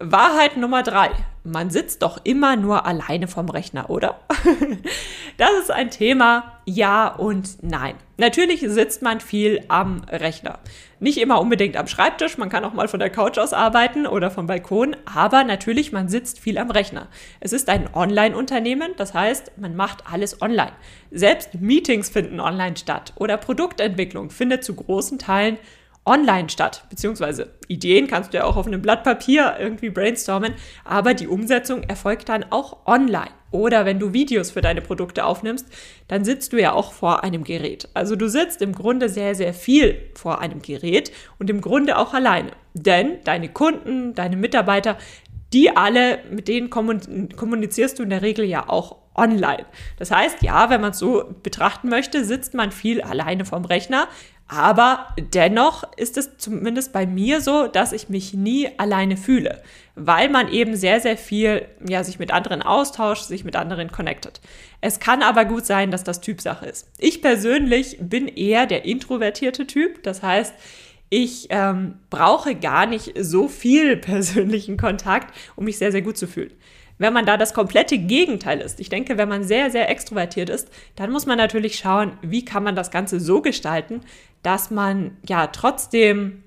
Wahrheit 0.00 0.56
Nummer 0.56 0.82
drei. 0.82 1.10
Man 1.44 1.70
sitzt 1.70 2.02
doch 2.02 2.20
immer 2.24 2.56
nur 2.56 2.84
alleine 2.84 3.28
vom 3.28 3.48
Rechner, 3.48 3.90
oder? 3.90 4.20
das 5.36 5.50
ist 5.60 5.70
ein 5.70 5.90
Thema 5.90 6.53
Ja 6.66 7.08
und 7.08 7.62
Nein. 7.62 7.94
Natürlich 8.16 8.60
sitzt 8.60 9.02
man 9.02 9.20
viel 9.20 9.64
am 9.68 10.02
Rechner. 10.08 10.60
Nicht 11.00 11.18
immer 11.18 11.40
unbedingt 11.40 11.76
am 11.76 11.86
Schreibtisch, 11.86 12.38
man 12.38 12.48
kann 12.48 12.64
auch 12.64 12.72
mal 12.72 12.88
von 12.88 13.00
der 13.00 13.10
Couch 13.10 13.38
aus 13.38 13.52
arbeiten 13.52 14.06
oder 14.06 14.30
vom 14.30 14.46
Balkon, 14.46 14.96
aber 15.12 15.44
natürlich, 15.44 15.92
man 15.92 16.08
sitzt 16.08 16.38
viel 16.38 16.56
am 16.56 16.70
Rechner. 16.70 17.08
Es 17.40 17.52
ist 17.52 17.68
ein 17.68 17.92
Online-Unternehmen, 17.92 18.92
das 18.96 19.12
heißt, 19.12 19.52
man 19.58 19.76
macht 19.76 20.04
alles 20.10 20.40
online. 20.40 20.72
Selbst 21.10 21.54
Meetings 21.60 22.08
finden 22.08 22.40
online 22.40 22.76
statt 22.76 23.12
oder 23.16 23.36
Produktentwicklung 23.36 24.30
findet 24.30 24.64
zu 24.64 24.74
großen 24.74 25.18
Teilen 25.18 25.58
online 26.06 26.50
statt, 26.50 26.84
beziehungsweise 26.90 27.54
Ideen 27.68 28.06
kannst 28.06 28.32
du 28.32 28.38
ja 28.38 28.44
auch 28.44 28.56
auf 28.56 28.66
einem 28.66 28.82
Blatt 28.82 29.04
Papier 29.04 29.56
irgendwie 29.58 29.90
brainstormen, 29.90 30.54
aber 30.84 31.14
die 31.14 31.28
Umsetzung 31.28 31.82
erfolgt 31.82 32.28
dann 32.28 32.44
auch 32.50 32.86
online. 32.86 33.30
Oder 33.54 33.84
wenn 33.84 34.00
du 34.00 34.12
Videos 34.12 34.50
für 34.50 34.62
deine 34.62 34.80
Produkte 34.80 35.24
aufnimmst, 35.24 35.68
dann 36.08 36.24
sitzt 36.24 36.52
du 36.52 36.60
ja 36.60 36.72
auch 36.72 36.92
vor 36.92 37.22
einem 37.22 37.44
Gerät. 37.44 37.88
Also 37.94 38.16
du 38.16 38.28
sitzt 38.28 38.60
im 38.62 38.72
Grunde 38.72 39.08
sehr, 39.08 39.36
sehr 39.36 39.54
viel 39.54 40.10
vor 40.14 40.40
einem 40.40 40.60
Gerät 40.60 41.12
und 41.38 41.48
im 41.48 41.60
Grunde 41.60 41.96
auch 41.96 42.14
alleine. 42.14 42.50
Denn 42.72 43.18
deine 43.22 43.48
Kunden, 43.48 44.12
deine 44.12 44.36
Mitarbeiter, 44.36 44.98
die 45.52 45.70
alle, 45.70 46.18
mit 46.32 46.48
denen 46.48 46.68
kommunizierst 46.68 47.96
du 48.00 48.02
in 48.02 48.10
der 48.10 48.22
Regel 48.22 48.44
ja 48.44 48.68
auch 48.68 48.96
online. 49.14 49.66
Das 50.00 50.10
heißt, 50.10 50.42
ja, 50.42 50.68
wenn 50.68 50.80
man 50.80 50.90
es 50.90 50.98
so 50.98 51.32
betrachten 51.44 51.88
möchte, 51.88 52.24
sitzt 52.24 52.54
man 52.54 52.72
viel 52.72 53.02
alleine 53.02 53.44
vorm 53.44 53.64
Rechner, 53.64 54.08
aber 54.46 55.08
dennoch 55.18 55.84
ist 55.96 56.18
es 56.18 56.36
zumindest 56.36 56.92
bei 56.92 57.06
mir 57.06 57.40
so, 57.40 57.66
dass 57.66 57.92
ich 57.92 58.10
mich 58.10 58.34
nie 58.34 58.68
alleine 58.76 59.16
fühle, 59.16 59.62
weil 59.94 60.28
man 60.28 60.52
eben 60.52 60.76
sehr, 60.76 61.00
sehr 61.00 61.16
viel 61.16 61.66
ja, 61.86 62.04
sich 62.04 62.18
mit 62.18 62.30
anderen 62.30 62.60
austauscht, 62.60 63.24
sich 63.24 63.44
mit 63.44 63.56
anderen 63.56 63.90
connectet. 63.90 64.40
Es 64.82 65.00
kann 65.00 65.22
aber 65.22 65.46
gut 65.46 65.64
sein, 65.64 65.90
dass 65.90 66.04
das 66.04 66.20
Typsache 66.20 66.66
ist. 66.66 66.88
Ich 66.98 67.22
persönlich 67.22 67.96
bin 68.00 68.28
eher 68.28 68.66
der 68.66 68.84
introvertierte 68.84 69.66
Typ, 69.66 70.02
das 70.02 70.22
heißt, 70.22 70.54
Ich 71.10 71.46
ähm, 71.50 72.00
brauche 72.10 72.54
gar 72.54 72.86
nicht 72.86 73.12
so 73.20 73.48
viel 73.48 73.96
persönlichen 74.10 74.76
Kontakt, 74.76 75.34
um 75.56 75.64
mich 75.64 75.78
sehr, 75.78 75.92
sehr 75.92 76.02
gut 76.02 76.18
zu 76.18 76.26
fühlen. 76.26 76.52
Wenn 76.98 77.12
man 77.12 77.26
da 77.26 77.36
das 77.36 77.54
komplette 77.54 77.98
Gegenteil 77.98 78.60
ist, 78.60 78.78
ich 78.78 78.88
denke, 78.88 79.18
wenn 79.18 79.28
man 79.28 79.42
sehr, 79.42 79.70
sehr 79.70 79.88
extrovertiert 79.90 80.48
ist, 80.48 80.70
dann 80.94 81.10
muss 81.10 81.26
man 81.26 81.38
natürlich 81.38 81.76
schauen, 81.76 82.18
wie 82.22 82.44
kann 82.44 82.62
man 82.62 82.76
das 82.76 82.92
Ganze 82.92 83.18
so 83.18 83.42
gestalten, 83.42 84.00
dass 84.42 84.70
man 84.70 85.16
ja 85.26 85.48
trotzdem 85.48 86.43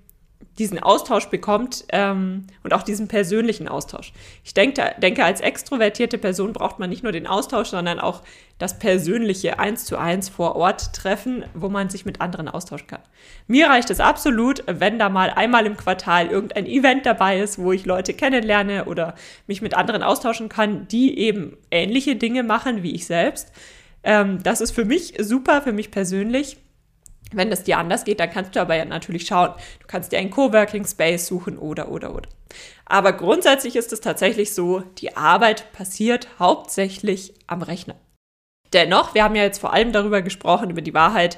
diesen 0.57 0.79
Austausch 0.79 1.27
bekommt 1.27 1.85
ähm, 1.89 2.47
und 2.63 2.73
auch 2.73 2.83
diesen 2.83 3.07
persönlichen 3.07 3.67
Austausch. 3.67 4.11
Ich 4.43 4.53
denke, 4.53 4.95
denke, 5.01 5.23
als 5.23 5.41
extrovertierte 5.41 6.17
Person 6.17 6.53
braucht 6.53 6.79
man 6.79 6.89
nicht 6.89 7.03
nur 7.03 7.11
den 7.11 7.27
Austausch, 7.27 7.69
sondern 7.69 7.99
auch 7.99 8.23
das 8.57 8.79
persönliche 8.79 9.59
eins 9.59 9.85
zu 9.85 9.97
eins 9.97 10.29
vor 10.29 10.55
Ort 10.55 10.93
treffen, 10.93 11.45
wo 11.53 11.69
man 11.69 11.89
sich 11.89 12.05
mit 12.05 12.21
anderen 12.21 12.47
austauschen 12.47 12.87
kann. 12.87 13.01
Mir 13.45 13.67
reicht 13.67 13.91
es 13.91 13.99
absolut, 13.99 14.63
wenn 14.65 14.97
da 14.97 15.09
mal 15.09 15.29
einmal 15.29 15.65
im 15.67 15.77
Quartal 15.77 16.27
irgendein 16.27 16.65
Event 16.65 17.05
dabei 17.05 17.39
ist, 17.39 17.59
wo 17.59 17.71
ich 17.71 17.85
Leute 17.85 18.13
kennenlerne 18.13 18.85
oder 18.85 19.13
mich 19.45 19.61
mit 19.61 19.75
anderen 19.75 20.01
austauschen 20.01 20.49
kann, 20.49 20.87
die 20.87 21.19
eben 21.19 21.55
ähnliche 21.69 22.15
Dinge 22.15 22.41
machen 22.41 22.81
wie 22.81 22.95
ich 22.95 23.05
selbst. 23.05 23.51
Ähm, 24.03 24.41
das 24.41 24.61
ist 24.61 24.71
für 24.71 24.85
mich 24.85 25.13
super, 25.19 25.61
für 25.61 25.73
mich 25.73 25.91
persönlich. 25.91 26.57
Wenn 27.33 27.49
das 27.49 27.63
dir 27.63 27.77
anders 27.77 28.05
geht, 28.05 28.19
dann 28.19 28.29
kannst 28.29 28.55
du 28.55 28.61
aber 28.61 28.75
ja 28.75 28.85
natürlich 28.85 29.25
schauen. 29.25 29.51
Du 29.79 29.87
kannst 29.87 30.11
dir 30.11 30.19
einen 30.19 30.31
Coworking 30.31 30.85
Space 30.85 31.27
suchen 31.27 31.57
oder, 31.57 31.89
oder, 31.89 32.15
oder. 32.15 32.29
Aber 32.85 33.13
grundsätzlich 33.13 33.75
ist 33.75 33.91
es 33.91 34.01
tatsächlich 34.01 34.53
so, 34.53 34.79
die 34.97 35.17
Arbeit 35.17 35.71
passiert 35.73 36.29
hauptsächlich 36.39 37.33
am 37.47 37.61
Rechner. 37.61 37.95
Dennoch, 38.73 39.13
wir 39.13 39.23
haben 39.23 39.35
ja 39.35 39.43
jetzt 39.43 39.59
vor 39.59 39.73
allem 39.73 39.91
darüber 39.91 40.21
gesprochen, 40.21 40.69
über 40.69 40.81
die 40.81 40.93
Wahrheit, 40.93 41.37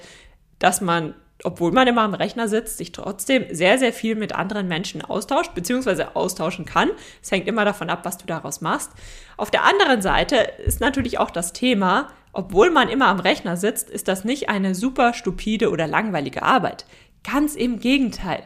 dass 0.60 0.81
man, 0.81 1.15
obwohl 1.43 1.72
man 1.72 1.88
immer 1.88 2.01
am 2.01 2.13
Rechner 2.13 2.48
sitzt, 2.48 2.77
sich 2.77 2.91
trotzdem 2.91 3.46
sehr, 3.51 3.79
sehr 3.79 3.93
viel 3.93 4.15
mit 4.15 4.34
anderen 4.34 4.67
Menschen 4.67 5.03
austauscht, 5.03 5.53
beziehungsweise 5.55 6.15
austauschen 6.15 6.65
kann. 6.65 6.89
Es 7.22 7.31
hängt 7.31 7.48
immer 7.48 7.65
davon 7.65 7.89
ab, 7.89 8.01
was 8.03 8.17
du 8.17 8.25
daraus 8.25 8.62
machst. 8.62 8.91
Auf 9.38 9.51
der 9.51 9.63
anderen 9.63 10.01
Seite 10.01 10.36
ist 10.36 10.81
natürlich 10.81 11.19
auch 11.19 11.31
das 11.31 11.53
Thema, 11.53 12.10
obwohl 12.32 12.70
man 12.70 12.90
immer 12.90 13.08
am 13.08 13.20
Rechner 13.20 13.58
sitzt, 13.58 13.90
ist 13.90 14.08
das 14.08 14.24
nicht 14.24 14.50
eine 14.50 14.76
super 14.76 15.14
stupide 15.14 15.72
oder 15.72 15.88
langweilige 15.88 16.44
Arbeit. 16.44 16.86
Ganz 17.24 17.56
im 17.56 17.80
Gegenteil. 17.80 18.44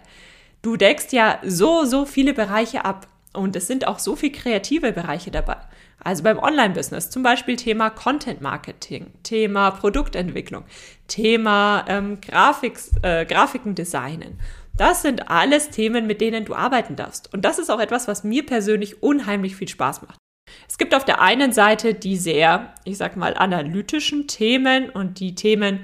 Du 0.62 0.78
deckst 0.78 1.12
ja 1.12 1.40
so, 1.44 1.86
so 1.86 2.06
viele 2.06 2.34
Bereiche 2.34 2.86
ab 2.86 3.08
und 3.34 3.56
es 3.56 3.68
sind 3.68 3.88
auch 3.88 4.00
so 4.00 4.16
viele 4.16 4.32
kreative 4.32 4.94
Bereiche 4.94 5.32
dabei. 5.32 5.58
Also 6.04 6.24
beim 6.24 6.40
Online-Business 6.40 7.10
zum 7.10 7.24
Beispiel 7.24 7.56
Thema 7.56 7.90
Content 7.90 8.42
Marketing, 8.42 9.12
Thema 9.24 9.72
Produktentwicklung, 9.72 10.66
Thema 11.08 11.86
ähm, 11.88 12.20
Grafiks, 12.22 12.92
äh, 13.02 13.26
Grafiken 13.26 13.76
designen. 13.76 14.40
Das 14.76 15.02
sind 15.02 15.30
alles 15.30 15.70
Themen, 15.70 16.08
mit 16.08 16.20
denen 16.20 16.46
du 16.46 16.56
arbeiten 16.56 16.96
darfst. 16.96 17.34
Und 17.34 17.46
das 17.46 17.60
ist 17.60 17.70
auch 17.70 17.80
etwas, 17.80 18.08
was 18.08 18.24
mir 18.24 18.46
persönlich 18.46 19.04
unheimlich 19.04 19.56
viel 19.56 19.68
Spaß 19.68 20.02
macht. 20.02 20.18
Es 20.68 20.78
gibt 20.78 20.96
auf 20.96 21.06
der 21.06 21.22
einen 21.22 21.54
Seite 21.54 21.94
die 21.94 22.18
sehr, 22.18 22.74
ich 22.84 22.98
sag 22.98 23.16
mal, 23.16 23.36
analytischen 23.36 24.28
Themen 24.28 24.90
und 24.90 25.20
die 25.20 25.36
Themen, 25.36 25.82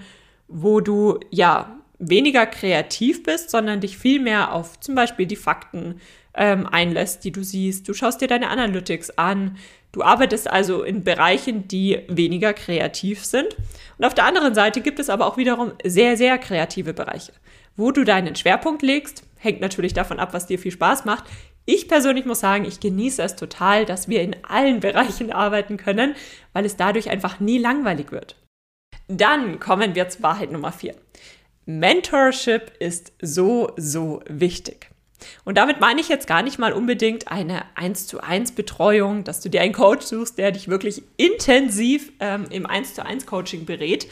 wo 0.47 0.81
du 0.81 1.19
ja 1.29 1.79
weniger 1.99 2.45
kreativ 2.45 3.23
bist, 3.23 3.49
sondern 3.49 3.81
dich 3.81 3.97
viel 3.97 4.19
mehr 4.19 4.53
auf 4.53 4.79
zum 4.79 4.95
Beispiel 4.95 5.25
die 5.25 5.35
Fakten 5.35 5.99
ähm, 6.33 6.65
einlässt, 6.65 7.23
die 7.25 7.31
du 7.31 7.43
siehst. 7.43 7.87
Du 7.87 7.93
schaust 7.93 8.21
dir 8.21 8.27
deine 8.27 8.49
Analytics 8.49 9.11
an. 9.11 9.57
Du 9.91 10.01
arbeitest 10.03 10.49
also 10.49 10.83
in 10.83 11.03
Bereichen, 11.03 11.67
die 11.67 11.99
weniger 12.07 12.53
kreativ 12.53 13.25
sind. 13.25 13.57
Und 13.97 14.05
auf 14.05 14.13
der 14.13 14.25
anderen 14.25 14.55
Seite 14.55 14.81
gibt 14.81 14.99
es 14.99 15.09
aber 15.09 15.25
auch 15.25 15.37
wiederum 15.37 15.73
sehr, 15.83 16.15
sehr 16.15 16.37
kreative 16.37 16.93
Bereiche. 16.93 17.33
Wo 17.75 17.91
du 17.91 18.03
deinen 18.03 18.35
Schwerpunkt 18.35 18.81
legst, 18.81 19.23
hängt 19.37 19.61
natürlich 19.61 19.93
davon 19.93 20.19
ab, 20.19 20.33
was 20.33 20.47
dir 20.47 20.59
viel 20.59 20.71
Spaß 20.71 21.05
macht. 21.05 21.25
Ich 21.71 21.87
persönlich 21.87 22.25
muss 22.25 22.39
sagen, 22.39 22.65
ich 22.65 22.79
genieße 22.79 23.21
es 23.21 23.35
total, 23.35 23.85
dass 23.85 24.07
wir 24.07 24.23
in 24.23 24.35
allen 24.43 24.79
Bereichen 24.79 25.31
arbeiten 25.31 25.77
können, 25.77 26.15
weil 26.51 26.65
es 26.65 26.77
dadurch 26.77 27.11
einfach 27.11 27.39
nie 27.39 27.59
langweilig 27.59 28.11
wird. 28.11 28.37
Dann 29.07 29.59
kommen 29.59 29.93
wir 29.93 30.09
zur 30.09 30.23
Wahrheit 30.23 30.51
Nummer 30.51 30.71
4. 30.71 30.95
Mentorship 31.67 32.71
ist 32.79 33.13
so, 33.21 33.71
so 33.77 34.23
wichtig. 34.27 34.89
Und 35.45 35.59
damit 35.59 35.79
meine 35.79 36.01
ich 36.01 36.09
jetzt 36.09 36.25
gar 36.25 36.41
nicht 36.41 36.57
mal 36.57 36.73
unbedingt 36.73 37.27
eine 37.27 37.61
1 37.75 38.07
zu 38.07 38.19
1 38.19 38.53
Betreuung, 38.53 39.23
dass 39.23 39.39
du 39.39 39.49
dir 39.49 39.61
einen 39.61 39.73
Coach 39.73 40.07
suchst, 40.07 40.39
der 40.39 40.51
dich 40.51 40.69
wirklich 40.69 41.03
intensiv 41.17 42.11
ähm, 42.19 42.47
im 42.49 42.65
1 42.65 42.95
zu 42.95 43.05
1 43.05 43.27
Coaching 43.27 43.65
berät, 43.65 44.07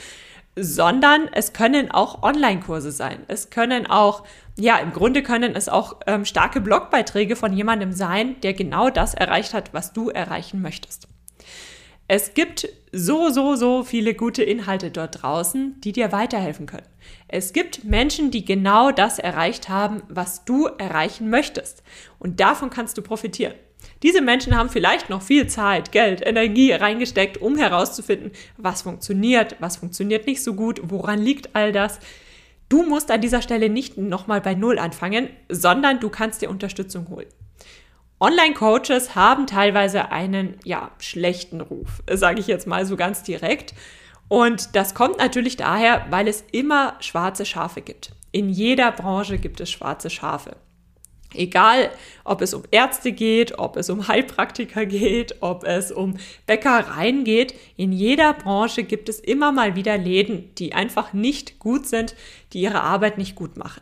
sondern 0.57 1.29
es 1.31 1.53
können 1.53 1.91
auch 1.91 2.23
Online-Kurse 2.23 2.91
sein. 2.91 3.19
Es 3.27 3.51
können 3.51 3.85
auch, 3.85 4.23
ja, 4.57 4.77
im 4.77 4.91
Grunde 4.91 5.21
können 5.21 5.55
es 5.55 5.69
auch 5.69 5.97
ähm, 6.07 6.25
starke 6.25 6.61
Blogbeiträge 6.61 7.35
von 7.35 7.53
jemandem 7.53 7.91
sein, 7.91 8.41
der 8.41 8.53
genau 8.53 8.89
das 8.89 9.13
erreicht 9.13 9.53
hat, 9.53 9.73
was 9.73 9.93
du 9.93 10.09
erreichen 10.09 10.61
möchtest. 10.61 11.07
Es 12.07 12.33
gibt 12.33 12.67
so, 12.91 13.29
so, 13.29 13.55
so 13.55 13.83
viele 13.83 14.13
gute 14.13 14.41
Inhalte 14.41 14.89
dort 14.89 15.21
draußen, 15.21 15.79
die 15.81 15.91
dir 15.91 16.11
weiterhelfen 16.11 16.65
können. 16.65 16.87
Es 17.27 17.53
gibt 17.53 17.83
Menschen, 17.83 18.31
die 18.31 18.45
genau 18.45 18.91
das 18.91 19.19
erreicht 19.19 19.69
haben, 19.69 20.01
was 20.07 20.45
du 20.45 20.65
erreichen 20.65 21.29
möchtest. 21.29 21.83
Und 22.17 22.39
davon 22.39 22.69
kannst 22.69 22.97
du 22.97 23.01
profitieren. 23.01 23.53
Diese 24.03 24.21
Menschen 24.21 24.55
haben 24.55 24.69
vielleicht 24.69 25.09
noch 25.09 25.21
viel 25.21 25.47
Zeit, 25.47 25.91
Geld, 25.91 26.25
Energie 26.25 26.71
reingesteckt, 26.71 27.41
um 27.41 27.57
herauszufinden, 27.57 28.31
was 28.57 28.83
funktioniert, 28.83 29.55
was 29.59 29.77
funktioniert 29.77 30.27
nicht 30.27 30.43
so 30.43 30.53
gut, 30.53 30.81
woran 30.83 31.21
liegt 31.21 31.55
all 31.55 31.71
das. 31.71 31.99
Du 32.69 32.83
musst 32.83 33.11
an 33.11 33.21
dieser 33.21 33.41
Stelle 33.41 33.69
nicht 33.69 33.97
nochmal 33.97 34.41
bei 34.41 34.53
Null 34.53 34.77
anfangen, 34.77 35.29
sondern 35.49 35.99
du 35.99 36.09
kannst 36.09 36.41
dir 36.41 36.49
Unterstützung 36.49 37.09
holen. 37.09 37.27
Online-Coaches 38.19 39.15
haben 39.15 39.45
teilweise 39.45 40.11
einen, 40.11 40.55
ja, 40.63 40.91
schlechten 40.99 41.61
Ruf, 41.61 42.01
sage 42.11 42.39
ich 42.39 42.47
jetzt 42.47 42.67
mal 42.67 42.85
so 42.85 42.97
ganz 42.97 43.23
direkt. 43.23 43.73
Und 44.27 44.75
das 44.75 44.93
kommt 44.95 45.19
natürlich 45.19 45.55
daher, 45.55 46.05
weil 46.09 46.27
es 46.27 46.43
immer 46.51 46.95
schwarze 46.99 47.45
Schafe 47.45 47.81
gibt. 47.81 48.11
In 48.31 48.49
jeder 48.49 48.91
Branche 48.91 49.37
gibt 49.37 49.61
es 49.61 49.69
schwarze 49.71 50.09
Schafe. 50.09 50.57
Egal, 51.37 51.91
ob 52.23 52.41
es 52.41 52.53
um 52.53 52.63
Ärzte 52.71 53.11
geht, 53.11 53.59
ob 53.59 53.77
es 53.77 53.89
um 53.89 54.07
Heilpraktiker 54.07 54.85
geht, 54.85 55.35
ob 55.41 55.63
es 55.63 55.91
um 55.91 56.17
Bäckereien 56.45 57.23
geht, 57.23 57.53
in 57.75 57.91
jeder 57.91 58.33
Branche 58.33 58.83
gibt 58.83 59.09
es 59.09 59.19
immer 59.19 59.51
mal 59.51 59.75
wieder 59.75 59.97
Läden, 59.97 60.53
die 60.55 60.73
einfach 60.73 61.13
nicht 61.13 61.59
gut 61.59 61.87
sind, 61.87 62.15
die 62.53 62.61
ihre 62.61 62.81
Arbeit 62.81 63.17
nicht 63.17 63.35
gut 63.35 63.57
machen. 63.57 63.81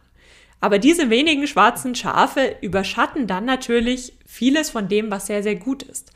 Aber 0.62 0.80
diese 0.80 1.10
wenigen 1.10 1.48
schwarzen 1.48 1.96
Schafe 1.96 2.56
überschatten 2.62 3.28
dann 3.28 3.46
natürlich 3.46 4.14
vieles 4.26 4.70
von 4.70 4.88
dem, 4.88 5.12
was 5.12 5.28
sehr, 5.28 5.44
sehr 5.44 5.56
gut 5.56 5.84
ist. 5.84 6.12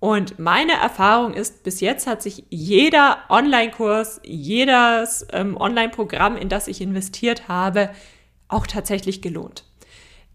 Und 0.00 0.38
meine 0.38 0.72
Erfahrung 0.72 1.32
ist, 1.32 1.62
bis 1.62 1.80
jetzt 1.80 2.06
hat 2.06 2.22
sich 2.22 2.44
jeder 2.50 3.20
Online-Kurs, 3.30 4.20
jedes 4.22 5.26
ähm, 5.32 5.56
Online-Programm, 5.56 6.36
in 6.36 6.48
das 6.50 6.68
ich 6.68 6.80
investiert 6.80 7.48
habe, 7.48 7.88
auch 8.48 8.66
tatsächlich 8.66 9.22
gelohnt. 9.22 9.64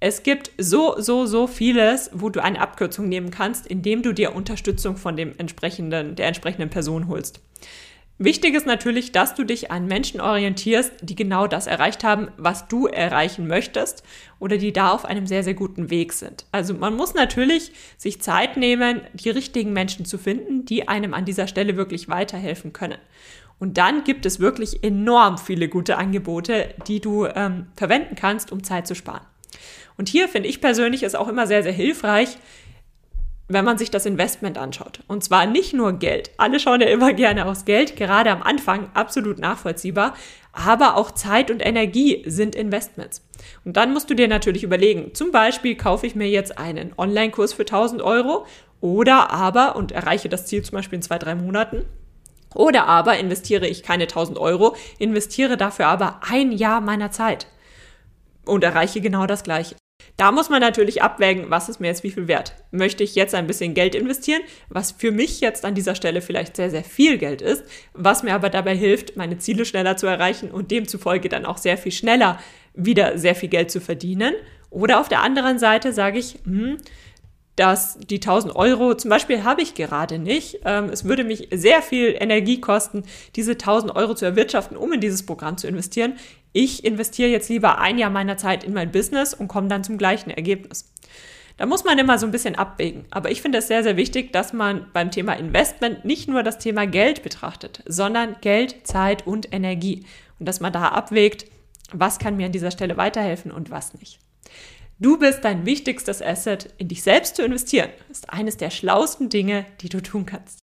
Es 0.01 0.24
gibt 0.24 0.51
so, 0.58 0.96
so, 0.98 1.25
so 1.25 1.46
vieles, 1.48 2.10
wo 2.13 2.29
du 2.29 2.41
eine 2.41 2.62
Abkürzung 2.62 3.10
nehmen 3.10 3.32
kannst, 3.32 3.68
indem 3.68 4.01
du 4.01 4.13
dir 4.13 4.34
Unterstützung 4.34 4.96
von 4.96 5.18
dem 5.18 5.34
entsprechenden, 5.38 6.15
der 6.15 6.27
entsprechenden 6.27 6.70
Person 6.70 7.10
holst. 7.10 7.41
Wichtig 8.22 8.53
ist 8.53 8.65
natürlich, 8.65 9.13
dass 9.13 9.34
du 9.34 9.46
dich 9.46 9.72
an 9.72 9.88
Menschen 9.88 10.20
orientierst, 10.20 10.91
die 11.01 11.15
genau 11.15 11.48
das 11.48 11.68
erreicht 11.68 12.03
haben, 12.03 12.27
was 12.36 12.68
du 12.68 12.86
erreichen 12.86 13.48
möchtest 13.48 14.03
oder 14.39 14.58
die 14.58 14.74
da 14.74 14.91
auf 14.91 15.06
einem 15.06 15.25
sehr, 15.25 15.44
sehr 15.44 15.53
guten 15.53 15.89
Weg 15.89 16.12
sind. 16.12 16.46
Also 16.51 16.74
man 16.74 16.98
muss 16.98 17.13
natürlich 17.13 17.72
sich 17.98 18.22
Zeit 18.22 18.58
nehmen, 18.58 19.01
die 19.13 19.29
richtigen 19.29 19.72
Menschen 19.72 20.03
zu 20.03 20.18
finden, 20.18 20.65
die 20.65 20.89
einem 20.89 21.13
an 21.13 21.24
dieser 21.24 21.48
Stelle 21.48 21.77
wirklich 21.77 22.10
weiterhelfen 22.10 22.74
können. 22.74 22.98
Und 23.58 23.77
dann 23.77 24.03
gibt 24.03 24.25
es 24.25 24.41
wirklich 24.41 24.84
enorm 24.84 25.38
viele 25.38 25.70
gute 25.70 25.98
Angebote, 25.98 26.74
die 26.88 27.00
du 27.00 27.25
ähm, 27.25 27.68
verwenden 27.77 28.15
kannst, 28.15 28.51
um 28.51 28.63
Zeit 28.63 28.86
zu 28.86 28.96
sparen. 28.96 29.25
Und 30.00 30.08
hier 30.08 30.29
finde 30.29 30.48
ich 30.48 30.62
persönlich 30.62 31.03
ist 31.03 31.18
auch 31.18 31.27
immer 31.27 31.46
sehr, 31.46 31.62
sehr 31.62 31.74
hilfreich, 31.74 32.38
wenn 33.50 33.65
man 33.65 33.77
sich 33.77 33.91
das 33.91 34.06
Investment 34.06 34.58
anschaut. 34.58 35.01
Und 35.08 35.25
zwar 35.25 35.46
nicht 35.46 35.74
nur 35.74 35.91
Geld. 35.91 36.32
Alle 36.38 36.62
schauen 36.62 36.79
ja 36.79 36.88
immer 36.88 37.12
gerne 37.25 37.46
aufs 37.46 37.65
Geld, 37.65 37.98
gerade 37.98 38.32
am 38.32 38.41
Anfang 38.41 38.89
absolut 38.94 39.39
nachvollziehbar. 39.39 40.15
Aber 40.53 40.96
auch 40.96 41.12
Zeit 41.12 41.51
und 41.51 41.60
Energie 41.60 42.24
sind 42.25 42.56
Investments. 42.56 43.27
Und 43.65 43.75
dann 43.75 43.91
musst 43.91 44.10
du 44.10 44.13
dir 44.13 44.29
natürlich 44.29 44.63
überlegen, 44.63 45.13
zum 45.15 45.34
Beispiel 45.34 45.75
kaufe 45.75 46.08
ich 46.08 46.15
mir 46.15 46.29
jetzt 46.29 46.58
einen 46.58 46.94
Online-Kurs 46.98 47.51
für 47.51 47.63
1000 47.63 48.01
Euro 48.01 48.46
oder 48.79 49.32
aber 49.32 49.75
und 49.75 49.91
erreiche 49.91 50.29
das 50.29 50.46
Ziel 50.46 50.63
zum 50.63 50.77
Beispiel 50.77 50.96
in 50.96 51.03
zwei, 51.03 51.20
drei 51.20 51.36
Monaten. 51.36 51.84
Oder 52.56 52.88
aber 52.88 53.18
investiere 53.18 53.68
ich 53.68 53.84
keine 53.84 54.03
1000 54.03 54.38
Euro, 54.38 54.77
investiere 54.98 55.58
dafür 55.58 55.88
aber 55.88 56.22
ein 56.22 56.53
Jahr 56.53 56.79
meiner 56.79 57.12
Zeit 57.12 57.48
und 58.46 58.63
erreiche 58.63 59.01
genau 59.01 59.25
das 59.25 59.44
Gleiche. 59.44 59.75
Da 60.17 60.31
muss 60.31 60.49
man 60.49 60.61
natürlich 60.61 61.01
abwägen, 61.01 61.49
was 61.49 61.69
ist 61.69 61.79
mir 61.79 61.87
jetzt 61.87 62.03
wie 62.03 62.11
viel 62.11 62.27
wert. 62.27 62.55
Möchte 62.71 63.03
ich 63.03 63.15
jetzt 63.15 63.35
ein 63.35 63.47
bisschen 63.47 63.73
Geld 63.73 63.95
investieren, 63.95 64.41
was 64.67 64.91
für 64.91 65.11
mich 65.11 65.41
jetzt 65.41 65.65
an 65.65 65.75
dieser 65.75 65.95
Stelle 65.95 66.21
vielleicht 66.21 66.55
sehr, 66.55 66.69
sehr 66.69 66.83
viel 66.83 67.17
Geld 67.17 67.41
ist, 67.41 67.63
was 67.93 68.23
mir 68.23 68.33
aber 68.33 68.49
dabei 68.49 68.75
hilft, 68.75 69.15
meine 69.15 69.37
Ziele 69.37 69.65
schneller 69.65 69.97
zu 69.97 70.07
erreichen 70.07 70.51
und 70.51 70.71
demzufolge 70.71 71.29
dann 71.29 71.45
auch 71.45 71.57
sehr 71.57 71.77
viel 71.77 71.91
schneller 71.91 72.39
wieder 72.73 73.17
sehr 73.17 73.35
viel 73.35 73.49
Geld 73.49 73.71
zu 73.71 73.81
verdienen. 73.81 74.33
Oder 74.69 74.99
auf 74.99 75.09
der 75.09 75.21
anderen 75.21 75.57
Seite 75.57 75.93
sage 75.93 76.19
ich, 76.19 76.37
hm, 76.43 76.77
dass 77.59 77.97
die 77.97 78.21
1000 78.21 78.55
Euro 78.55 78.95
zum 78.95 79.09
Beispiel 79.09 79.43
habe 79.43 79.61
ich 79.61 79.75
gerade 79.75 80.17
nicht. 80.17 80.61
Ähm, 80.63 80.85
es 80.85 81.03
würde 81.03 81.25
mich 81.25 81.49
sehr 81.51 81.81
viel 81.81 82.15
Energie 82.17 82.61
kosten, 82.61 83.03
diese 83.35 83.51
1000 83.51 83.97
Euro 83.97 84.15
zu 84.15 84.23
erwirtschaften, 84.23 84.77
um 84.77 84.93
in 84.93 85.01
dieses 85.01 85.25
Programm 85.25 85.57
zu 85.57 85.67
investieren. 85.67 86.13
Ich 86.53 86.85
investiere 86.85 87.27
jetzt 87.27 87.49
lieber 87.49 87.79
ein 87.79 87.97
Jahr 87.97 88.11
meiner 88.11 88.37
Zeit 88.37 88.63
in 88.63 88.71
mein 88.71 88.93
Business 88.93 89.33
und 89.33 89.49
komme 89.49 89.67
dann 89.67 89.83
zum 89.83 89.97
gleichen 89.97 90.29
Ergebnis. 90.29 90.93
Da 91.57 91.65
muss 91.65 91.83
man 91.83 91.99
immer 91.99 92.17
so 92.17 92.25
ein 92.25 92.31
bisschen 92.31 92.55
abwägen. 92.55 93.03
Aber 93.11 93.29
ich 93.29 93.41
finde 93.41 93.57
es 93.57 93.67
sehr, 93.67 93.83
sehr 93.83 93.97
wichtig, 93.97 94.31
dass 94.31 94.53
man 94.53 94.85
beim 94.93 95.11
Thema 95.11 95.33
Investment 95.33 96.05
nicht 96.05 96.29
nur 96.29 96.43
das 96.43 96.59
Thema 96.59 96.87
Geld 96.87 97.23
betrachtet, 97.23 97.83
sondern 97.85 98.37
Geld, 98.39 98.87
Zeit 98.87 99.27
und 99.27 99.53
Energie. 99.53 100.05
Und 100.39 100.47
dass 100.47 100.61
man 100.61 100.71
da 100.71 100.87
abwägt, 100.87 101.45
was 101.91 102.19
kann 102.19 102.37
mir 102.37 102.45
an 102.45 102.53
dieser 102.53 102.71
Stelle 102.71 102.95
weiterhelfen 102.95 103.51
und 103.51 103.69
was 103.69 103.95
nicht. 103.95 104.19
Du 105.01 105.18
bist 105.18 105.46
dein 105.46 105.65
wichtigstes 105.65 106.22
Asset. 106.22 106.74
In 106.77 106.89
dich 106.89 107.03
selbst 107.03 107.38
zu 107.38 107.44
investieren, 107.44 107.89
ist 108.10 108.29
eines 108.32 108.58
der 108.58 108.70
schlauesten 108.70 109.29
Dinge, 109.29 109.65
die 109.79 109.88
du 109.88 110.01
tun 110.01 110.25
kannst. 110.25 110.60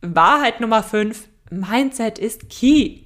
Wahrheit 0.00 0.58
Nummer 0.58 0.82
5. 0.82 1.28
Mindset 1.50 2.18
ist 2.18 2.50
key. 2.50 3.02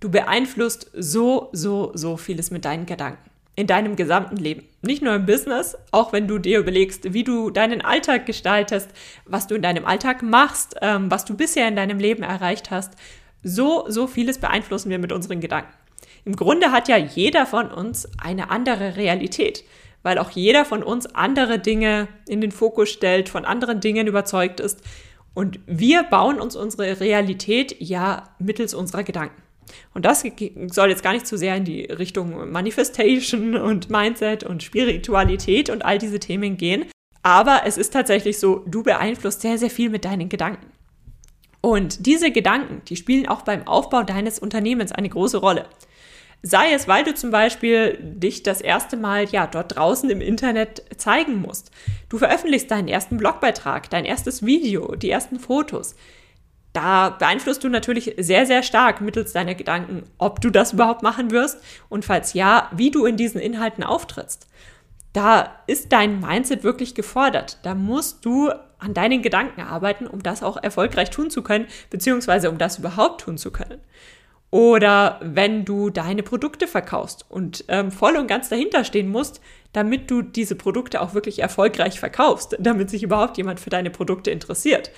Du 0.00 0.10
beeinflusst 0.10 0.90
so, 0.94 1.50
so, 1.52 1.92
so 1.92 2.16
vieles 2.16 2.50
mit 2.50 2.64
deinen 2.64 2.86
Gedanken. 2.86 3.30
In 3.56 3.66
deinem 3.66 3.94
gesamten 3.94 4.38
Leben. 4.38 4.66
Nicht 4.80 5.02
nur 5.02 5.14
im 5.14 5.26
Business, 5.26 5.76
auch 5.90 6.14
wenn 6.14 6.26
du 6.26 6.38
dir 6.38 6.60
überlegst, 6.60 7.12
wie 7.12 7.24
du 7.24 7.50
deinen 7.50 7.82
Alltag 7.82 8.24
gestaltest, 8.24 8.88
was 9.26 9.48
du 9.48 9.54
in 9.54 9.60
deinem 9.60 9.84
Alltag 9.84 10.22
machst, 10.22 10.76
ähm, 10.80 11.10
was 11.10 11.26
du 11.26 11.36
bisher 11.36 11.68
in 11.68 11.76
deinem 11.76 11.98
Leben 11.98 12.22
erreicht 12.22 12.70
hast. 12.70 12.94
So, 13.42 13.84
so 13.88 14.06
vieles 14.06 14.38
beeinflussen 14.38 14.88
wir 14.88 14.98
mit 14.98 15.12
unseren 15.12 15.40
Gedanken. 15.40 15.74
Im 16.24 16.36
Grunde 16.36 16.72
hat 16.72 16.88
ja 16.88 16.96
jeder 16.96 17.44
von 17.44 17.70
uns 17.70 18.08
eine 18.18 18.48
andere 18.48 18.96
Realität 18.96 19.62
weil 20.02 20.18
auch 20.18 20.30
jeder 20.30 20.64
von 20.64 20.82
uns 20.82 21.06
andere 21.14 21.58
Dinge 21.58 22.08
in 22.28 22.40
den 22.40 22.52
Fokus 22.52 22.90
stellt, 22.90 23.28
von 23.28 23.44
anderen 23.44 23.80
Dingen 23.80 24.06
überzeugt 24.06 24.60
ist. 24.60 24.80
Und 25.34 25.60
wir 25.66 26.02
bauen 26.04 26.40
uns 26.40 26.56
unsere 26.56 27.00
Realität 27.00 27.76
ja 27.78 28.34
mittels 28.38 28.74
unserer 28.74 29.04
Gedanken. 29.04 29.42
Und 29.94 30.04
das 30.04 30.24
soll 30.68 30.90
jetzt 30.90 31.02
gar 31.02 31.12
nicht 31.12 31.26
zu 31.26 31.36
sehr 31.36 31.56
in 31.56 31.64
die 31.64 31.84
Richtung 31.84 32.50
Manifestation 32.50 33.56
und 33.56 33.90
Mindset 33.90 34.42
und 34.42 34.62
Spiritualität 34.62 35.70
und 35.70 35.84
all 35.84 35.98
diese 35.98 36.18
Themen 36.18 36.56
gehen. 36.56 36.86
Aber 37.22 37.62
es 37.66 37.76
ist 37.76 37.92
tatsächlich 37.92 38.38
so, 38.38 38.64
du 38.66 38.82
beeinflusst 38.82 39.42
sehr, 39.42 39.58
sehr 39.58 39.70
viel 39.70 39.90
mit 39.90 40.04
deinen 40.04 40.28
Gedanken. 40.28 40.66
Und 41.60 42.06
diese 42.06 42.30
Gedanken, 42.30 42.82
die 42.88 42.96
spielen 42.96 43.28
auch 43.28 43.42
beim 43.42 43.66
Aufbau 43.66 44.02
deines 44.02 44.38
Unternehmens 44.38 44.92
eine 44.92 45.10
große 45.10 45.38
Rolle. 45.38 45.66
Sei 46.42 46.72
es, 46.72 46.88
weil 46.88 47.04
du 47.04 47.14
zum 47.14 47.30
Beispiel 47.30 47.98
dich 48.00 48.42
das 48.42 48.62
erste 48.62 48.96
Mal 48.96 49.26
ja 49.26 49.46
dort 49.46 49.76
draußen 49.76 50.08
im 50.08 50.22
Internet 50.22 50.82
zeigen 50.96 51.40
musst. 51.42 51.70
Du 52.08 52.16
veröffentlichst 52.16 52.70
deinen 52.70 52.88
ersten 52.88 53.18
Blogbeitrag, 53.18 53.90
dein 53.90 54.06
erstes 54.06 54.44
Video, 54.44 54.94
die 54.94 55.10
ersten 55.10 55.38
Fotos. 55.38 55.96
Da 56.72 57.10
beeinflusst 57.10 57.64
du 57.64 57.68
natürlich 57.68 58.14
sehr, 58.16 58.46
sehr 58.46 58.62
stark 58.62 59.00
mittels 59.00 59.32
deiner 59.32 59.54
Gedanken, 59.54 60.04
ob 60.18 60.40
du 60.40 60.50
das 60.50 60.72
überhaupt 60.72 61.02
machen 61.02 61.30
wirst 61.30 61.60
und 61.88 62.04
falls 62.04 62.32
ja, 62.32 62.70
wie 62.72 62.90
du 62.90 63.04
in 63.04 63.16
diesen 63.16 63.40
Inhalten 63.40 63.84
auftrittst. 63.84 64.46
Da 65.12 65.56
ist 65.66 65.92
dein 65.92 66.20
Mindset 66.20 66.62
wirklich 66.62 66.94
gefordert. 66.94 67.58
Da 67.64 67.74
musst 67.74 68.24
du 68.24 68.50
an 68.78 68.94
deinen 68.94 69.20
Gedanken 69.20 69.60
arbeiten, 69.60 70.06
um 70.06 70.22
das 70.22 70.42
auch 70.42 70.56
erfolgreich 70.56 71.10
tun 71.10 71.30
zu 71.30 71.42
können, 71.42 71.66
beziehungsweise 71.90 72.48
um 72.48 72.56
das 72.58 72.78
überhaupt 72.78 73.22
tun 73.22 73.36
zu 73.36 73.50
können. 73.50 73.80
Oder 74.50 75.20
wenn 75.22 75.64
du 75.64 75.90
deine 75.90 76.24
Produkte 76.24 76.66
verkaufst 76.66 77.24
und 77.28 77.64
ähm, 77.68 77.92
voll 77.92 78.16
und 78.16 78.26
ganz 78.26 78.48
dahinter 78.48 78.84
stehen 78.84 79.08
musst, 79.08 79.40
damit 79.72 80.10
du 80.10 80.22
diese 80.22 80.56
Produkte 80.56 81.00
auch 81.00 81.14
wirklich 81.14 81.38
erfolgreich 81.38 82.00
verkaufst, 82.00 82.56
damit 82.58 82.90
sich 82.90 83.04
überhaupt 83.04 83.38
jemand 83.38 83.60
für 83.60 83.70
deine 83.70 83.90
Produkte 83.90 84.32
interessiert, 84.32 84.90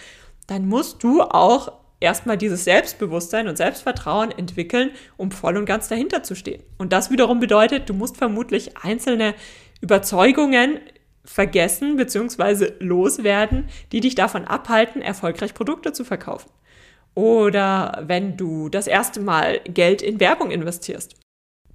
dann 0.47 0.67
musst 0.67 1.03
du 1.03 1.21
auch 1.21 1.73
erstmal 2.01 2.39
dieses 2.39 2.65
Selbstbewusstsein 2.65 3.47
und 3.47 3.57
Selbstvertrauen 3.57 4.31
entwickeln, 4.33 4.91
um 5.19 5.31
voll 5.31 5.59
und 5.59 5.67
ganz 5.67 5.89
dahinter 5.89 6.23
zu 6.23 6.35
stehen. 6.35 6.63
Und 6.79 6.93
das 6.93 7.11
wiederum 7.11 7.39
bedeutet, 7.39 7.89
du 7.89 7.95
musst 7.95 8.17
vermutlich 8.17 8.77
einzelne 8.79 9.35
Überzeugungen 9.81 10.81
vergessen 11.25 11.97
bzw. 11.97 12.73
loswerden, 12.81 13.69
die 13.93 14.01
dich 14.01 14.15
davon 14.15 14.45
abhalten, 14.45 15.03
erfolgreich 15.03 15.55
Produkte 15.55 15.93
zu 15.93 16.05
verkaufen. 16.05 16.51
Oder 17.15 18.03
wenn 18.07 18.37
du 18.37 18.69
das 18.69 18.87
erste 18.87 19.21
Mal 19.21 19.61
Geld 19.65 20.03
in 20.03 20.21
Werbung 20.21 20.51
investierst. 20.51 21.22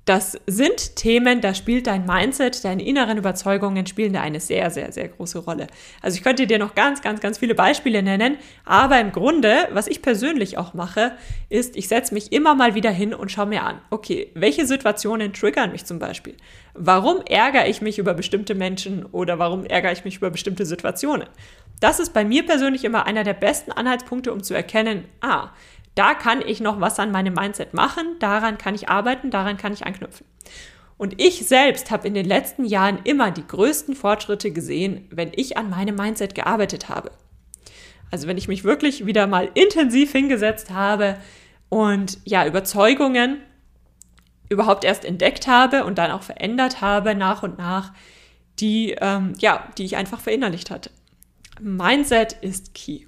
Das 0.07 0.39
sind 0.47 0.95
Themen, 0.95 1.41
da 1.41 1.53
spielt 1.53 1.85
dein 1.85 2.05
Mindset, 2.05 2.63
deine 2.63 2.81
inneren 2.81 3.17
Überzeugungen 3.17 3.85
spielen 3.87 4.13
da 4.13 4.21
eine 4.21 4.39
sehr, 4.39 4.71
sehr, 4.71 4.93
sehr 4.93 5.09
große 5.09 5.39
Rolle. 5.39 5.67
Also 6.01 6.15
ich 6.15 6.23
könnte 6.23 6.47
dir 6.47 6.59
noch 6.59 6.75
ganz, 6.75 7.01
ganz, 7.01 7.19
ganz 7.19 7.39
viele 7.39 7.55
Beispiele 7.55 8.01
nennen, 8.01 8.37
aber 8.63 9.01
im 9.01 9.11
Grunde, 9.11 9.67
was 9.73 9.87
ich 9.87 10.01
persönlich 10.01 10.57
auch 10.57 10.73
mache, 10.73 11.17
ist, 11.49 11.75
ich 11.75 11.89
setze 11.89 12.13
mich 12.13 12.31
immer 12.31 12.55
mal 12.55 12.73
wieder 12.73 12.89
hin 12.89 13.13
und 13.13 13.33
schaue 13.33 13.47
mir 13.47 13.63
an, 13.63 13.81
okay, 13.89 14.31
welche 14.33 14.65
Situationen 14.65 15.33
triggern 15.33 15.73
mich 15.73 15.83
zum 15.83 15.99
Beispiel? 15.99 16.37
Warum 16.73 17.19
ärgere 17.25 17.67
ich 17.67 17.81
mich 17.81 17.99
über 17.99 18.13
bestimmte 18.13 18.55
Menschen 18.55 19.05
oder 19.07 19.39
warum 19.39 19.65
ärgere 19.65 19.91
ich 19.91 20.05
mich 20.05 20.15
über 20.15 20.29
bestimmte 20.29 20.65
Situationen? 20.65 21.27
Das 21.81 21.99
ist 21.99 22.13
bei 22.13 22.23
mir 22.23 22.45
persönlich 22.45 22.85
immer 22.85 23.05
einer 23.05 23.25
der 23.25 23.33
besten 23.33 23.73
Anhaltspunkte, 23.73 24.31
um 24.31 24.41
zu 24.41 24.53
erkennen, 24.53 25.03
ah, 25.19 25.49
da 25.97 26.13
kann 26.13 26.41
ich 26.41 26.61
noch 26.61 26.79
was 26.79 26.99
an 26.99 27.11
meinem 27.11 27.33
Mindset 27.33 27.73
machen, 27.73 28.17
daran 28.19 28.57
kann 28.57 28.75
ich 28.75 28.89
arbeiten, 28.89 29.31
daran 29.31 29.57
kann 29.57 29.73
ich 29.73 29.85
anknüpfen. 29.85 30.25
Und 30.97 31.21
ich 31.21 31.47
selbst 31.47 31.91
habe 31.91 32.07
in 32.07 32.13
den 32.13 32.25
letzten 32.25 32.65
Jahren 32.65 32.99
immer 33.03 33.31
die 33.31 33.45
größten 33.45 33.95
Fortschritte 33.95 34.51
gesehen, 34.51 35.07
wenn 35.11 35.31
ich 35.35 35.57
an 35.57 35.69
meinem 35.69 35.95
Mindset 35.95 36.33
gearbeitet 36.33 36.89
habe. 36.89 37.11
Also 38.11 38.27
wenn 38.27 38.37
ich 38.37 38.47
mich 38.47 38.63
wirklich 38.63 39.05
wieder 39.05 39.27
mal 39.27 39.49
intensiv 39.53 40.11
hingesetzt 40.11 40.71
habe 40.71 41.17
und 41.69 42.19
ja, 42.25 42.45
Überzeugungen 42.47 43.41
überhaupt 44.49 44.85
erst 44.85 45.03
entdeckt 45.03 45.47
habe 45.47 45.83
und 45.83 45.97
dann 45.97 46.11
auch 46.11 46.23
verändert 46.23 46.81
habe 46.81 47.15
nach 47.15 47.43
und 47.43 47.57
nach, 47.57 47.93
die, 48.59 48.95
ähm, 49.01 49.33
ja, 49.39 49.67
die 49.77 49.85
ich 49.85 49.97
einfach 49.97 50.19
verinnerlicht 50.19 50.71
hatte. 50.71 50.89
Mindset 51.59 52.33
ist 52.41 52.73
key. 52.73 53.05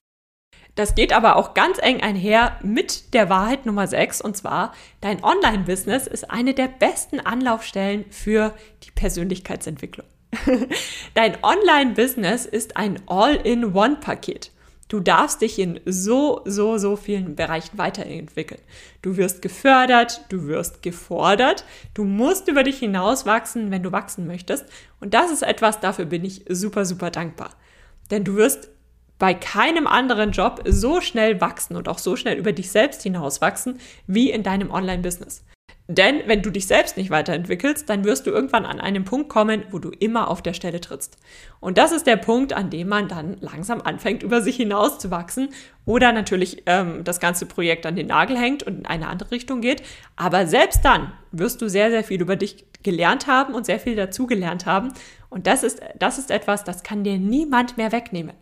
Das 0.75 0.95
geht 0.95 1.13
aber 1.13 1.35
auch 1.35 1.53
ganz 1.53 1.77
eng 1.79 2.01
einher 2.01 2.57
mit 2.63 3.13
der 3.13 3.29
Wahrheit 3.29 3.65
Nummer 3.65 3.87
6 3.87 4.21
und 4.21 4.37
zwar, 4.37 4.73
dein 5.01 5.23
Online-Business 5.23 6.07
ist 6.07 6.31
eine 6.31 6.53
der 6.53 6.67
besten 6.67 7.19
Anlaufstellen 7.19 8.05
für 8.11 8.53
die 8.83 8.91
Persönlichkeitsentwicklung. 8.91 10.05
dein 11.15 11.43
Online-Business 11.43 12.45
ist 12.45 12.77
ein 12.77 13.01
All-in-One-Paket. 13.07 14.51
Du 14.89 14.99
darfst 14.99 15.41
dich 15.41 15.59
in 15.59 15.79
so, 15.85 16.41
so, 16.45 16.79
so 16.79 16.95
vielen 16.95 17.35
Bereichen 17.35 17.77
weiterentwickeln. 17.77 18.59
Du 19.03 19.17
wirst 19.17 19.43
gefördert, 19.43 20.25
du 20.29 20.47
wirst 20.47 20.81
gefordert, 20.81 21.63
du 21.93 22.03
musst 22.03 22.47
über 22.47 22.63
dich 22.63 22.79
hinauswachsen, 22.79 23.69
wenn 23.69 23.83
du 23.83 23.91
wachsen 23.91 24.25
möchtest. 24.25 24.65
Und 24.99 25.13
das 25.13 25.31
ist 25.31 25.43
etwas, 25.43 25.79
dafür 25.79 26.05
bin 26.05 26.25
ich 26.25 26.43
super, 26.49 26.85
super 26.85 27.11
dankbar. 27.11 27.51
Denn 28.09 28.23
du 28.23 28.35
wirst 28.35 28.69
bei 29.19 29.33
keinem 29.33 29.85
anderen 29.85 30.31
Job 30.31 30.63
so 30.65 31.01
schnell 31.01 31.39
wachsen 31.41 31.75
und 31.75 31.87
auch 31.87 31.99
so 31.99 32.15
schnell 32.15 32.37
über 32.37 32.53
dich 32.53 32.71
selbst 32.71 33.03
hinaus 33.03 33.41
wachsen 33.41 33.79
wie 34.07 34.31
in 34.31 34.43
deinem 34.43 34.71
Online-Business. 34.71 35.43
Denn 35.91 36.21
wenn 36.27 36.43
du 36.43 36.51
dich 36.51 36.67
selbst 36.67 36.97
nicht 36.97 37.09
weiterentwickelst, 37.09 37.89
dann 37.89 38.03
wirst 38.03 38.27
du 38.27 38.29
irgendwann 38.29 38.67
an 38.67 38.79
einen 38.79 39.05
Punkt 39.05 39.27
kommen, 39.27 39.63
wo 39.71 39.79
du 39.79 39.89
immer 39.89 40.27
auf 40.27 40.43
der 40.43 40.53
Stelle 40.53 40.79
trittst. 40.79 41.17
Und 41.59 41.79
das 41.79 41.91
ist 41.91 42.05
der 42.05 42.15
Punkt, 42.15 42.53
an 42.53 42.69
dem 42.69 42.89
man 42.89 43.07
dann 43.07 43.37
langsam 43.41 43.81
anfängt, 43.81 44.21
über 44.21 44.43
sich 44.43 44.55
hinaus 44.55 44.99
zu 44.99 45.09
wachsen 45.09 45.49
oder 45.85 46.11
natürlich 46.11 46.61
ähm, 46.67 47.03
das 47.03 47.19
ganze 47.19 47.47
Projekt 47.47 47.87
an 47.87 47.95
den 47.95 48.05
Nagel 48.05 48.37
hängt 48.37 48.61
und 48.61 48.77
in 48.77 48.85
eine 48.85 49.07
andere 49.07 49.31
Richtung 49.31 49.61
geht. 49.61 49.81
Aber 50.15 50.45
selbst 50.45 50.85
dann 50.85 51.11
wirst 51.31 51.59
du 51.59 51.67
sehr, 51.67 51.89
sehr 51.89 52.03
viel 52.03 52.21
über 52.21 52.35
dich 52.35 52.65
gelernt 52.83 53.25
haben 53.25 53.55
und 53.55 53.65
sehr 53.65 53.79
viel 53.79 53.95
dazugelernt 53.95 54.67
haben. 54.67 54.93
Und 55.31 55.47
das 55.47 55.63
ist, 55.63 55.81
das 55.97 56.19
ist 56.19 56.29
etwas, 56.29 56.63
das 56.63 56.83
kann 56.83 57.03
dir 57.03 57.17
niemand 57.17 57.77
mehr 57.77 57.91
wegnehmen. 57.91 58.35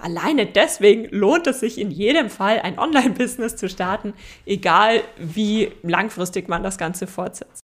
Alleine 0.00 0.46
deswegen 0.46 1.04
lohnt 1.10 1.46
es 1.46 1.60
sich 1.60 1.78
in 1.78 1.90
jedem 1.90 2.30
Fall, 2.30 2.60
ein 2.60 2.78
Online-Business 2.78 3.56
zu 3.56 3.68
starten, 3.68 4.14
egal 4.46 5.02
wie 5.18 5.72
langfristig 5.82 6.48
man 6.48 6.62
das 6.62 6.78
Ganze 6.78 7.06
fortsetzt. 7.06 7.60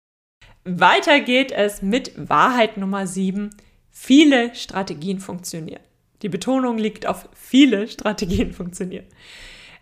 Weiter 0.65 1.21
geht 1.21 1.53
es 1.53 1.83
mit 1.83 2.13
Wahrheit 2.17 2.77
Nummer 2.77 3.07
7. 3.07 3.51
Viele 3.91 4.55
Strategien 4.55 5.21
funktionieren. 5.21 5.83
Die 6.23 6.29
Betonung 6.29 6.79
liegt 6.79 7.07
auf 7.07 7.29
viele 7.35 7.87
Strategien 7.87 8.53
funktionieren. 8.53 9.07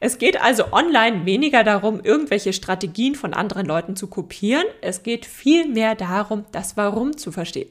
Es 0.00 0.18
geht 0.18 0.42
also 0.42 0.72
online 0.72 1.24
weniger 1.24 1.62
darum, 1.62 2.00
irgendwelche 2.02 2.52
Strategien 2.52 3.14
von 3.14 3.32
anderen 3.32 3.64
Leuten 3.64 3.94
zu 3.94 4.08
kopieren. 4.08 4.66
Es 4.80 5.04
geht 5.04 5.24
vielmehr 5.24 5.94
darum, 5.94 6.44
das 6.50 6.76
Warum 6.76 7.16
zu 7.16 7.30
verstehen 7.30 7.70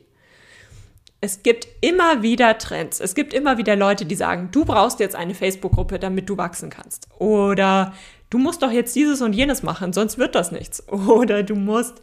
es 1.21 1.43
gibt 1.43 1.67
immer 1.81 2.23
wieder 2.23 2.57
Trends. 2.57 2.99
Es 2.99 3.15
gibt 3.15 3.33
immer 3.33 3.57
wieder 3.57 3.75
Leute, 3.75 4.05
die 4.05 4.15
sagen, 4.15 4.49
du 4.51 4.65
brauchst 4.65 4.99
jetzt 4.99 5.15
eine 5.15 5.35
Facebook-Gruppe, 5.35 5.99
damit 5.99 6.29
du 6.29 6.37
wachsen 6.37 6.69
kannst. 6.69 7.07
Oder 7.19 7.93
du 8.29 8.39
musst 8.39 8.63
doch 8.63 8.71
jetzt 8.71 8.95
dieses 8.95 9.21
und 9.21 9.33
jenes 9.33 9.63
machen, 9.63 9.93
sonst 9.93 10.17
wird 10.17 10.35
das 10.35 10.51
nichts. 10.51 10.87
Oder 10.91 11.43
du 11.43 11.55
musst 11.55 12.01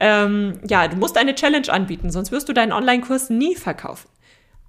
ähm, 0.00 0.60
ja, 0.68 0.88
du 0.88 0.96
musst 0.96 1.16
eine 1.16 1.34
Challenge 1.34 1.68
anbieten, 1.72 2.10
sonst 2.10 2.32
wirst 2.32 2.48
du 2.48 2.52
deinen 2.52 2.72
Online-Kurs 2.72 3.30
nie 3.30 3.54
verkaufen. 3.54 4.08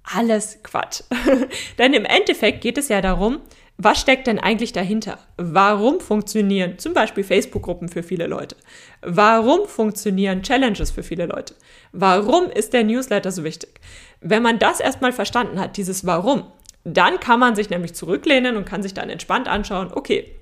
Alles 0.04 0.62
Quatsch. 0.62 1.02
Denn 1.78 1.92
im 1.94 2.04
Endeffekt 2.04 2.60
geht 2.60 2.78
es 2.78 2.88
ja 2.88 3.00
darum, 3.00 3.40
was 3.78 4.00
steckt 4.00 4.26
denn 4.26 4.38
eigentlich 4.38 4.72
dahinter? 4.72 5.18
Warum 5.36 6.00
funktionieren 6.00 6.78
zum 6.78 6.94
Beispiel 6.94 7.24
Facebook-Gruppen 7.24 7.88
für 7.88 8.02
viele 8.02 8.26
Leute? 8.26 8.56
Warum 9.02 9.66
funktionieren 9.66 10.42
Challenges 10.42 10.90
für 10.90 11.02
viele 11.02 11.26
Leute? 11.26 11.54
Warum 11.92 12.50
ist 12.50 12.72
der 12.72 12.84
Newsletter 12.84 13.30
so 13.30 13.44
wichtig? 13.44 13.80
Wenn 14.20 14.42
man 14.42 14.58
das 14.58 14.80
erstmal 14.80 15.12
verstanden 15.12 15.60
hat, 15.60 15.76
dieses 15.76 16.06
Warum, 16.06 16.44
dann 16.84 17.20
kann 17.20 17.38
man 17.38 17.54
sich 17.54 17.68
nämlich 17.68 17.94
zurücklehnen 17.94 18.56
und 18.56 18.64
kann 18.64 18.82
sich 18.82 18.94
dann 18.94 19.10
entspannt 19.10 19.46
anschauen, 19.46 19.90
okay, 19.92 20.32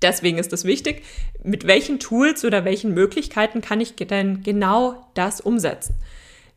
deswegen 0.00 0.38
ist 0.38 0.52
es 0.52 0.64
wichtig, 0.64 1.02
mit 1.42 1.66
welchen 1.66 1.98
Tools 1.98 2.44
oder 2.44 2.64
welchen 2.64 2.94
Möglichkeiten 2.94 3.62
kann 3.62 3.80
ich 3.80 3.96
denn 3.96 4.42
genau 4.42 5.06
das 5.14 5.40
umsetzen? 5.40 5.96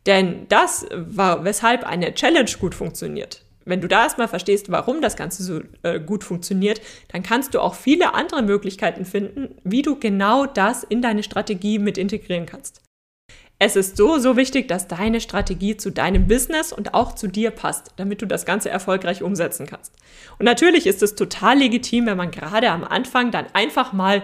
Denn 0.06 0.46
das 0.50 0.86
war, 0.92 1.44
weshalb 1.44 1.86
eine 1.86 2.14
Challenge 2.14 2.52
gut 2.60 2.76
funktioniert. 2.76 3.42
Wenn 3.66 3.82
du 3.82 3.88
da 3.88 4.04
erstmal 4.04 4.28
verstehst, 4.28 4.72
warum 4.72 5.02
das 5.02 5.16
Ganze 5.16 5.44
so 5.44 5.62
äh, 5.84 6.00
gut 6.00 6.24
funktioniert, 6.24 6.82
dann 7.12 7.24
kannst 7.24 7.54
du 7.54 7.60
auch 7.60 7.76
viele 7.76 8.14
andere 8.14 8.42
Möglichkeiten 8.42 9.06
finden, 9.06 9.56
wie 9.64 9.82
du 9.82 9.98
genau 9.98 10.46
das 10.46 10.84
in 10.84 11.02
deine 11.02 11.24
Strategie 11.24 11.80
mit 11.80 11.98
integrieren 11.98 12.46
kannst. 12.46 12.82
Es 13.60 13.78
ist 13.78 13.96
so, 13.96 14.18
so 14.18 14.36
wichtig, 14.36 14.68
dass 14.68 14.90
deine 14.90 15.22
Strategie 15.22 15.78
zu 15.78 15.90
deinem 15.90 16.28
Business 16.28 16.74
und 16.74 16.94
auch 16.94 17.16
zu 17.16 17.28
dir 17.28 17.52
passt, 17.52 17.94
damit 17.96 18.22
du 18.22 18.26
das 18.26 18.46
Ganze 18.46 18.70
erfolgreich 18.70 19.24
umsetzen 19.24 19.66
kannst. 19.68 19.94
Und 20.38 20.46
natürlich 20.46 20.86
ist 20.86 21.02
es 21.02 21.16
total 21.16 21.60
legitim, 21.60 22.08
wenn 22.08 22.18
man 22.18 22.32
gerade 22.32 22.72
am 22.72 22.84
Anfang 22.84 23.32
dann 23.32 23.46
einfach 23.54 23.94
mal 23.94 24.24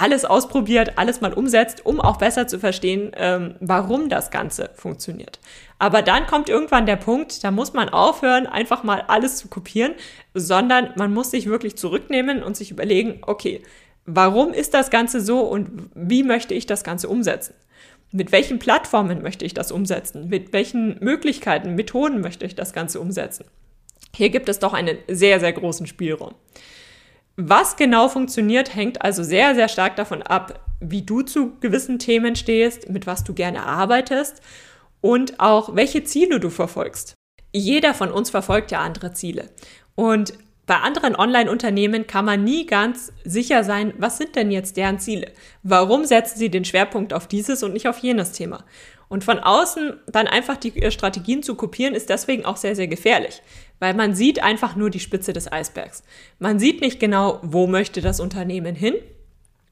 alles 0.00 0.24
ausprobiert, 0.24 0.92
alles 0.96 1.20
mal 1.20 1.32
umsetzt, 1.32 1.84
um 1.84 2.00
auch 2.00 2.18
besser 2.18 2.46
zu 2.46 2.58
verstehen, 2.58 3.12
ähm, 3.16 3.56
warum 3.60 4.08
das 4.08 4.30
Ganze 4.30 4.70
funktioniert. 4.74 5.40
Aber 5.78 6.02
dann 6.02 6.26
kommt 6.26 6.48
irgendwann 6.48 6.86
der 6.86 6.96
Punkt, 6.96 7.42
da 7.44 7.50
muss 7.50 7.72
man 7.72 7.88
aufhören, 7.88 8.46
einfach 8.46 8.82
mal 8.82 9.02
alles 9.08 9.36
zu 9.36 9.48
kopieren, 9.48 9.92
sondern 10.34 10.90
man 10.96 11.12
muss 11.12 11.30
sich 11.30 11.46
wirklich 11.46 11.76
zurücknehmen 11.76 12.42
und 12.42 12.56
sich 12.56 12.70
überlegen, 12.70 13.18
okay, 13.22 13.62
warum 14.06 14.52
ist 14.52 14.74
das 14.74 14.90
Ganze 14.90 15.20
so 15.20 15.40
und 15.40 15.90
wie 15.94 16.22
möchte 16.22 16.54
ich 16.54 16.66
das 16.66 16.84
Ganze 16.84 17.08
umsetzen? 17.08 17.54
Mit 18.10 18.32
welchen 18.32 18.58
Plattformen 18.58 19.22
möchte 19.22 19.44
ich 19.44 19.52
das 19.52 19.70
umsetzen? 19.70 20.28
Mit 20.28 20.52
welchen 20.52 20.98
Möglichkeiten, 21.00 21.74
Methoden 21.74 22.20
möchte 22.22 22.46
ich 22.46 22.54
das 22.54 22.72
Ganze 22.72 23.00
umsetzen? 23.00 23.44
Hier 24.14 24.30
gibt 24.30 24.48
es 24.48 24.58
doch 24.58 24.72
einen 24.72 24.96
sehr, 25.08 25.40
sehr 25.40 25.52
großen 25.52 25.86
Spielraum. 25.86 26.34
Was 27.40 27.76
genau 27.76 28.08
funktioniert, 28.08 28.74
hängt 28.74 29.02
also 29.02 29.22
sehr, 29.22 29.54
sehr 29.54 29.68
stark 29.68 29.94
davon 29.94 30.22
ab, 30.24 30.58
wie 30.80 31.02
du 31.02 31.22
zu 31.22 31.52
gewissen 31.60 32.00
Themen 32.00 32.34
stehst, 32.34 32.90
mit 32.90 33.06
was 33.06 33.22
du 33.22 33.32
gerne 33.32 33.64
arbeitest 33.64 34.42
und 35.00 35.38
auch 35.38 35.76
welche 35.76 36.02
Ziele 36.02 36.40
du 36.40 36.50
verfolgst. 36.50 37.14
Jeder 37.52 37.94
von 37.94 38.10
uns 38.10 38.30
verfolgt 38.30 38.72
ja 38.72 38.80
andere 38.80 39.12
Ziele. 39.12 39.50
Und 39.94 40.32
bei 40.66 40.78
anderen 40.78 41.14
Online-Unternehmen 41.14 42.08
kann 42.08 42.24
man 42.24 42.42
nie 42.42 42.66
ganz 42.66 43.12
sicher 43.22 43.62
sein, 43.62 43.94
was 43.98 44.18
sind 44.18 44.34
denn 44.34 44.50
jetzt 44.50 44.76
deren 44.76 44.98
Ziele? 44.98 45.30
Warum 45.62 46.06
setzen 46.06 46.40
sie 46.40 46.50
den 46.50 46.64
Schwerpunkt 46.64 47.14
auf 47.14 47.28
dieses 47.28 47.62
und 47.62 47.72
nicht 47.72 47.86
auf 47.86 47.98
jenes 47.98 48.32
Thema? 48.32 48.64
Und 49.08 49.22
von 49.22 49.38
außen 49.38 49.94
dann 50.08 50.26
einfach 50.26 50.56
die 50.56 50.76
äh, 50.82 50.90
Strategien 50.90 51.42
zu 51.42 51.54
kopieren, 51.54 51.94
ist 51.94 52.10
deswegen 52.10 52.44
auch 52.44 52.56
sehr, 52.56 52.76
sehr 52.76 52.88
gefährlich, 52.88 53.42
weil 53.78 53.94
man 53.94 54.14
sieht 54.14 54.42
einfach 54.42 54.76
nur 54.76 54.90
die 54.90 55.00
Spitze 55.00 55.32
des 55.32 55.50
Eisbergs. 55.50 56.02
Man 56.38 56.58
sieht 56.58 56.80
nicht 56.80 57.00
genau, 57.00 57.40
wo 57.42 57.66
möchte 57.66 58.00
das 58.00 58.20
Unternehmen 58.20 58.74
hin 58.74 58.94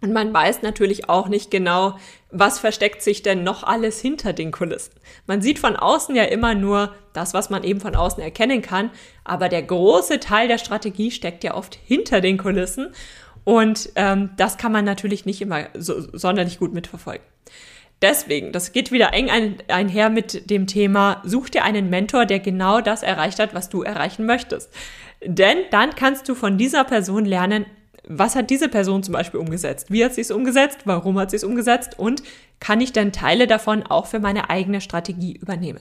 und 0.03 0.13
man 0.13 0.33
weiß 0.33 0.63
natürlich 0.63 1.09
auch 1.09 1.29
nicht 1.29 1.51
genau, 1.51 1.99
was 2.31 2.59
versteckt 2.59 3.03
sich 3.03 3.23
denn 3.23 3.45
noch 3.45 3.63
alles 3.63 4.01
hinter 4.01 4.33
den 4.33 4.53
Kulissen. 4.53 4.93
Man 5.27 5.41
sieht 5.41 5.59
von 5.59 5.75
außen 5.75 6.15
ja 6.15 6.25
immer 6.25 6.55
nur 6.55 6.95
das, 7.13 7.33
was 7.33 7.49
man 7.49 7.65
eben 7.65 7.81
von 7.81 7.97
außen 7.97 8.23
erkennen 8.23 8.61
kann, 8.61 8.91
aber 9.25 9.49
der 9.49 9.63
große 9.63 10.21
Teil 10.21 10.49
der 10.49 10.59
Strategie 10.59 11.11
steckt 11.11 11.45
ja 11.45 11.55
oft 11.55 11.75
hinter 11.75 12.21
den 12.21 12.37
Kulissen 12.37 12.93
und 13.45 13.91
ähm, 13.95 14.31
das 14.37 14.59
kann 14.59 14.73
man 14.73 14.85
natürlich 14.85 15.25
nicht 15.25 15.41
immer 15.41 15.69
so, 15.75 16.01
sonderlich 16.17 16.59
gut 16.59 16.75
mitverfolgen. 16.75 17.25
Deswegen, 18.03 18.53
das 18.53 18.73
geht 18.73 18.93
wieder 18.93 19.15
eng 19.15 19.31
ein, 19.31 19.57
einher 19.69 20.11
mit 20.11 20.51
dem 20.51 20.67
Thema, 20.67 21.23
such 21.25 21.49
dir 21.49 21.65
einen 21.65 21.89
Mentor, 21.89 22.27
der 22.27 22.41
genau 22.41 22.81
das 22.81 23.03
erreicht 23.03 23.39
hat, 23.39 23.55
was 23.55 23.71
du 23.71 23.83
erreichen 23.83 24.27
möchtest. 24.27 24.71
Denn 25.25 25.59
dann 25.71 25.95
kannst 25.95 26.29
du 26.29 26.35
von 26.35 26.59
dieser 26.59 26.85
Person 26.85 27.25
lernen, 27.25 27.65
was 28.09 28.37
hat 28.37 28.51
diese 28.51 28.69
Person 28.69 29.03
zum 29.03 29.15
Beispiel 29.15 29.41
umgesetzt? 29.41 29.91
Wie 29.91 30.05
hat 30.05 30.15
sie 30.15 30.21
es 30.21 30.31
umgesetzt? 30.31 30.81
Warum 30.85 31.19
hat 31.19 31.31
sie 31.31 31.37
es 31.37 31.45
umgesetzt? 31.45 31.99
Und 31.99 32.23
kann 32.61 32.81
ich 32.81 32.93
denn 32.93 33.13
Teile 33.13 33.47
davon 33.47 33.83
auch 33.83 34.07
für 34.07 34.21
meine 34.21 34.49
eigene 34.51 34.81
Strategie 34.81 35.37
übernehmen? 35.37 35.81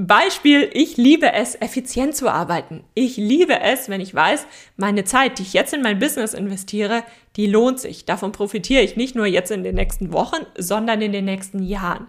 Beispiel, 0.00 0.70
ich 0.74 0.96
liebe 0.96 1.32
es, 1.32 1.56
effizient 1.56 2.14
zu 2.14 2.28
arbeiten. 2.28 2.84
Ich 2.94 3.16
liebe 3.16 3.60
es, 3.60 3.88
wenn 3.88 4.00
ich 4.00 4.14
weiß, 4.14 4.46
meine 4.76 5.02
Zeit, 5.02 5.40
die 5.40 5.42
ich 5.42 5.54
jetzt 5.54 5.74
in 5.74 5.82
mein 5.82 5.98
Business 5.98 6.34
investiere, 6.34 7.02
die 7.34 7.48
lohnt 7.48 7.80
sich. 7.80 8.04
Davon 8.04 8.30
profitiere 8.30 8.82
ich 8.82 8.94
nicht 8.94 9.16
nur 9.16 9.26
jetzt 9.26 9.50
in 9.50 9.64
den 9.64 9.74
nächsten 9.74 10.12
Wochen, 10.12 10.46
sondern 10.56 11.02
in 11.02 11.10
den 11.10 11.24
nächsten 11.24 11.64
Jahren. 11.64 12.06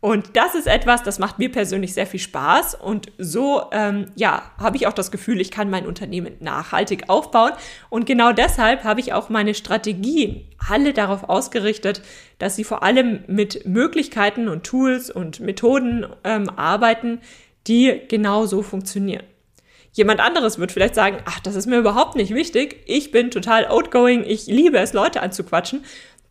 Und 0.00 0.36
das 0.36 0.54
ist 0.54 0.68
etwas, 0.68 1.02
das 1.02 1.18
macht 1.18 1.40
mir 1.40 1.50
persönlich 1.50 1.92
sehr 1.92 2.06
viel 2.06 2.20
Spaß. 2.20 2.76
Und 2.76 3.10
so, 3.18 3.64
ähm, 3.72 4.06
ja, 4.14 4.42
habe 4.58 4.76
ich 4.76 4.86
auch 4.86 4.92
das 4.92 5.10
Gefühl, 5.10 5.40
ich 5.40 5.50
kann 5.50 5.70
mein 5.70 5.86
Unternehmen 5.86 6.34
nachhaltig 6.38 7.08
aufbauen. 7.08 7.52
Und 7.90 8.06
genau 8.06 8.32
deshalb 8.32 8.84
habe 8.84 9.00
ich 9.00 9.12
auch 9.12 9.28
meine 9.28 9.54
Strategien 9.54 10.46
alle 10.68 10.92
darauf 10.92 11.28
ausgerichtet, 11.28 12.02
dass 12.38 12.54
sie 12.54 12.64
vor 12.64 12.84
allem 12.84 13.24
mit 13.26 13.66
Möglichkeiten 13.66 14.48
und 14.48 14.62
Tools 14.64 15.10
und 15.10 15.40
Methoden 15.40 16.06
ähm, 16.22 16.48
arbeiten, 16.50 17.20
die 17.66 18.00
genau 18.06 18.46
so 18.46 18.62
funktionieren. 18.62 19.24
Jemand 19.92 20.20
anderes 20.20 20.60
wird 20.60 20.70
vielleicht 20.70 20.94
sagen, 20.94 21.18
ach, 21.24 21.40
das 21.40 21.56
ist 21.56 21.66
mir 21.66 21.78
überhaupt 21.78 22.14
nicht 22.14 22.32
wichtig. 22.32 22.84
Ich 22.86 23.10
bin 23.10 23.32
total 23.32 23.66
outgoing. 23.66 24.22
Ich 24.24 24.46
liebe 24.46 24.78
es, 24.78 24.92
Leute 24.92 25.22
anzuquatschen 25.22 25.82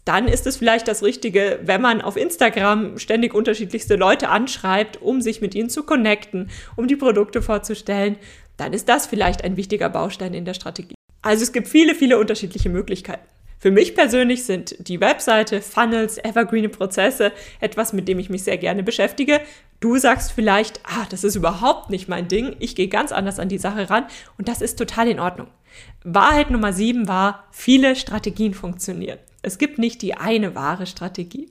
dann 0.07 0.27
ist 0.27 0.47
es 0.47 0.57
vielleicht 0.57 0.87
das 0.87 1.03
Richtige, 1.03 1.59
wenn 1.63 1.81
man 1.81 2.01
auf 2.01 2.15
Instagram 2.15 2.97
ständig 2.97 3.33
unterschiedlichste 3.33 3.95
Leute 3.95 4.29
anschreibt, 4.29 5.01
um 5.01 5.21
sich 5.21 5.41
mit 5.41 5.53
ihnen 5.53 5.69
zu 5.69 5.83
connecten, 5.83 6.49
um 6.75 6.87
die 6.87 6.95
Produkte 6.95 7.41
vorzustellen, 7.41 8.17
dann 8.55 8.73
ist 8.73 8.87
das 8.87 9.05
vielleicht 9.05 9.43
ein 9.43 9.57
wichtiger 9.57 9.89
Baustein 9.89 10.33
in 10.33 10.45
der 10.45 10.53
Strategie. 10.53 10.95
Also 11.21 11.43
es 11.43 11.51
gibt 11.51 11.67
viele, 11.67 11.93
viele 11.93 12.17
unterschiedliche 12.17 12.69
Möglichkeiten. 12.69 13.25
Für 13.59 13.71
mich 13.71 13.95
persönlich 13.95 14.45
sind 14.45 14.75
die 14.87 15.01
Webseite, 15.01 15.61
Funnels, 15.61 16.19
evergreen 16.19 16.71
Prozesse 16.71 17.31
etwas, 17.59 17.91
mit 17.91 18.07
dem 18.07 18.19
ich 18.19 18.29
mich 18.29 18.43
sehr 18.43 18.57
gerne 18.57 18.83
beschäftige. 18.83 19.41
Du 19.79 19.97
sagst 19.97 20.31
vielleicht, 20.31 20.79
ah, 20.83 21.07
das 21.09 21.23
ist 21.23 21.35
überhaupt 21.35 21.89
nicht 21.89 22.07
mein 22.07 22.27
Ding, 22.27 22.55
ich 22.59 22.75
gehe 22.75 22.87
ganz 22.87 23.11
anders 23.11 23.39
an 23.39 23.49
die 23.49 23.57
Sache 23.57 23.89
ran 23.89 24.05
und 24.37 24.47
das 24.47 24.61
ist 24.61 24.77
total 24.77 25.07
in 25.07 25.19
Ordnung. 25.19 25.47
Wahrheit 26.03 26.51
Nummer 26.51 26.71
sieben 26.71 27.07
war, 27.07 27.45
viele 27.51 27.95
Strategien 27.95 28.53
funktionieren. 28.53 29.19
Es 29.41 29.57
gibt 29.57 29.79
nicht 29.79 30.01
die 30.01 30.15
eine 30.15 30.55
wahre 30.55 30.85
Strategie. 30.85 31.49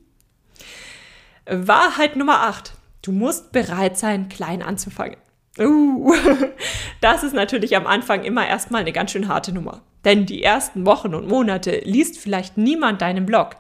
Wahrheit 1.49 2.17
Nummer 2.17 2.43
8. 2.43 2.75
Du 3.03 3.13
musst 3.13 3.53
bereit 3.53 3.97
sein, 3.97 4.29
klein 4.29 4.63
anzufangen. 4.63 5.17
Uh, 5.59 6.13
das 7.01 7.23
ist 7.23 7.35
natürlich 7.35 7.77
am 7.77 7.87
Anfang 7.87 8.25
immer 8.25 8.47
erstmal 8.47 8.83
eine 8.83 8.93
ganz 8.93 9.13
schön 9.13 9.29
harte 9.29 9.53
Nummer. 9.53 9.83
Denn 10.05 10.27
die 10.27 10.43
ersten 10.43 10.87
Wochen 10.87 11.15
und 11.15 11.29
Monate 11.29 11.81
liest 11.85 12.19
vielleicht 12.19 12.57
niemand 12.57 13.01
deinen 13.01 13.27
Blog. 13.27 13.57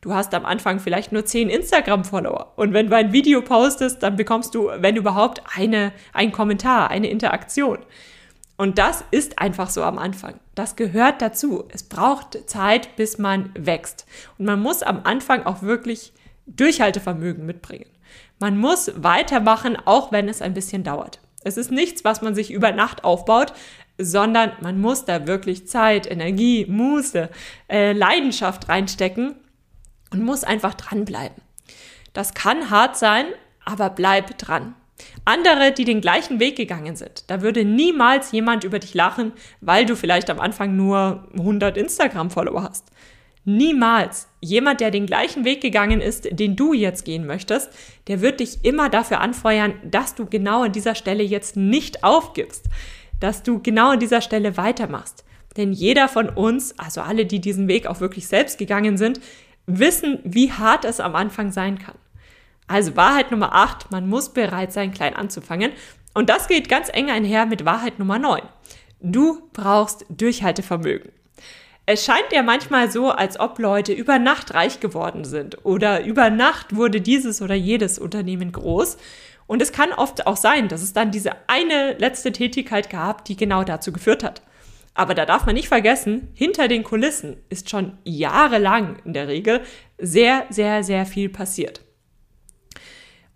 Du 0.00 0.14
hast 0.14 0.32
am 0.32 0.46
Anfang 0.46 0.80
vielleicht 0.80 1.12
nur 1.12 1.26
10 1.26 1.50
Instagram-Follower. 1.50 2.54
Und 2.56 2.72
wenn 2.72 2.88
du 2.88 2.96
ein 2.96 3.12
Video 3.12 3.42
postest, 3.42 4.02
dann 4.02 4.16
bekommst 4.16 4.54
du, 4.54 4.70
wenn 4.76 4.96
überhaupt, 4.96 5.42
eine, 5.54 5.92
einen 6.14 6.32
Kommentar, 6.32 6.90
eine 6.90 7.10
Interaktion. 7.10 7.78
Und 8.60 8.76
das 8.76 9.02
ist 9.10 9.38
einfach 9.38 9.70
so 9.70 9.82
am 9.82 9.96
Anfang. 9.96 10.38
Das 10.54 10.76
gehört 10.76 11.22
dazu. 11.22 11.64
Es 11.70 11.82
braucht 11.82 12.46
Zeit, 12.46 12.94
bis 12.94 13.16
man 13.16 13.54
wächst. 13.54 14.04
Und 14.36 14.44
man 14.44 14.60
muss 14.60 14.82
am 14.82 15.00
Anfang 15.04 15.46
auch 15.46 15.62
wirklich 15.62 16.12
Durchhaltevermögen 16.44 17.46
mitbringen. 17.46 17.88
Man 18.38 18.58
muss 18.58 18.92
weitermachen, 18.96 19.78
auch 19.86 20.12
wenn 20.12 20.28
es 20.28 20.42
ein 20.42 20.52
bisschen 20.52 20.84
dauert. 20.84 21.20
Es 21.42 21.56
ist 21.56 21.70
nichts, 21.70 22.04
was 22.04 22.20
man 22.20 22.34
sich 22.34 22.50
über 22.52 22.70
Nacht 22.70 23.02
aufbaut, 23.02 23.54
sondern 23.96 24.52
man 24.60 24.78
muss 24.78 25.06
da 25.06 25.26
wirklich 25.26 25.66
Zeit, 25.66 26.06
Energie, 26.06 26.66
Muße, 26.66 27.30
äh, 27.70 27.92
Leidenschaft 27.92 28.68
reinstecken 28.68 29.36
und 30.12 30.22
muss 30.22 30.44
einfach 30.44 30.74
dranbleiben. 30.74 31.40
Das 32.12 32.34
kann 32.34 32.68
hart 32.68 32.98
sein, 32.98 33.24
aber 33.64 33.88
bleib 33.88 34.36
dran. 34.36 34.74
Andere, 35.24 35.72
die 35.72 35.84
den 35.84 36.00
gleichen 36.00 36.40
Weg 36.40 36.56
gegangen 36.56 36.96
sind, 36.96 37.24
da 37.28 37.42
würde 37.42 37.64
niemals 37.64 38.32
jemand 38.32 38.64
über 38.64 38.78
dich 38.78 38.94
lachen, 38.94 39.32
weil 39.60 39.86
du 39.86 39.96
vielleicht 39.96 40.30
am 40.30 40.40
Anfang 40.40 40.76
nur 40.76 41.28
100 41.36 41.76
Instagram-Follower 41.76 42.62
hast. 42.62 42.86
Niemals. 43.44 44.28
Jemand, 44.40 44.80
der 44.80 44.90
den 44.90 45.06
gleichen 45.06 45.44
Weg 45.44 45.60
gegangen 45.60 46.00
ist, 46.00 46.28
den 46.30 46.56
du 46.56 46.72
jetzt 46.72 47.04
gehen 47.04 47.26
möchtest, 47.26 47.70
der 48.06 48.20
wird 48.20 48.40
dich 48.40 48.64
immer 48.64 48.88
dafür 48.88 49.20
anfeuern, 49.20 49.74
dass 49.84 50.14
du 50.14 50.26
genau 50.26 50.64
an 50.64 50.72
dieser 50.72 50.94
Stelle 50.94 51.22
jetzt 51.22 51.56
nicht 51.56 52.04
aufgibst, 52.04 52.66
dass 53.18 53.42
du 53.42 53.60
genau 53.60 53.90
an 53.90 53.98
dieser 53.98 54.20
Stelle 54.20 54.56
weitermachst. 54.56 55.24
Denn 55.56 55.72
jeder 55.72 56.08
von 56.08 56.28
uns, 56.28 56.78
also 56.78 57.00
alle, 57.00 57.26
die 57.26 57.40
diesen 57.40 57.66
Weg 57.66 57.86
auch 57.86 58.00
wirklich 58.00 58.26
selbst 58.26 58.58
gegangen 58.58 58.96
sind, 58.96 59.20
wissen, 59.66 60.18
wie 60.24 60.52
hart 60.52 60.84
es 60.84 61.00
am 61.00 61.14
Anfang 61.14 61.50
sein 61.50 61.78
kann. 61.78 61.96
Also 62.70 62.94
Wahrheit 62.94 63.32
Nummer 63.32 63.52
8, 63.52 63.90
man 63.90 64.08
muss 64.08 64.28
bereit 64.28 64.72
sein, 64.72 64.92
klein 64.92 65.16
anzufangen. 65.16 65.72
Und 66.14 66.30
das 66.30 66.46
geht 66.46 66.68
ganz 66.68 66.88
eng 66.88 67.10
einher 67.10 67.44
mit 67.44 67.64
Wahrheit 67.64 67.98
Nummer 67.98 68.20
9. 68.20 68.42
Du 69.00 69.48
brauchst 69.52 70.06
Durchhaltevermögen. 70.08 71.10
Es 71.86 72.04
scheint 72.04 72.30
ja 72.30 72.44
manchmal 72.44 72.88
so, 72.88 73.10
als 73.10 73.40
ob 73.40 73.58
Leute 73.58 73.92
über 73.92 74.20
Nacht 74.20 74.54
reich 74.54 74.78
geworden 74.78 75.24
sind 75.24 75.64
oder 75.64 76.04
über 76.04 76.30
Nacht 76.30 76.76
wurde 76.76 77.00
dieses 77.00 77.42
oder 77.42 77.56
jedes 77.56 77.98
Unternehmen 77.98 78.52
groß. 78.52 78.98
Und 79.48 79.60
es 79.62 79.72
kann 79.72 79.92
oft 79.92 80.28
auch 80.28 80.36
sein, 80.36 80.68
dass 80.68 80.82
es 80.82 80.92
dann 80.92 81.10
diese 81.10 81.32
eine 81.48 81.94
letzte 81.94 82.30
Tätigkeit 82.30 82.88
gab, 82.88 83.24
die 83.24 83.34
genau 83.34 83.64
dazu 83.64 83.90
geführt 83.90 84.22
hat. 84.22 84.42
Aber 84.94 85.16
da 85.16 85.26
darf 85.26 85.44
man 85.44 85.56
nicht 85.56 85.66
vergessen, 85.66 86.28
hinter 86.34 86.68
den 86.68 86.84
Kulissen 86.84 87.38
ist 87.48 87.68
schon 87.68 87.98
jahrelang 88.04 88.98
in 89.04 89.12
der 89.12 89.26
Regel 89.26 89.60
sehr, 89.98 90.46
sehr, 90.50 90.84
sehr 90.84 91.04
viel 91.04 91.30
passiert. 91.30 91.80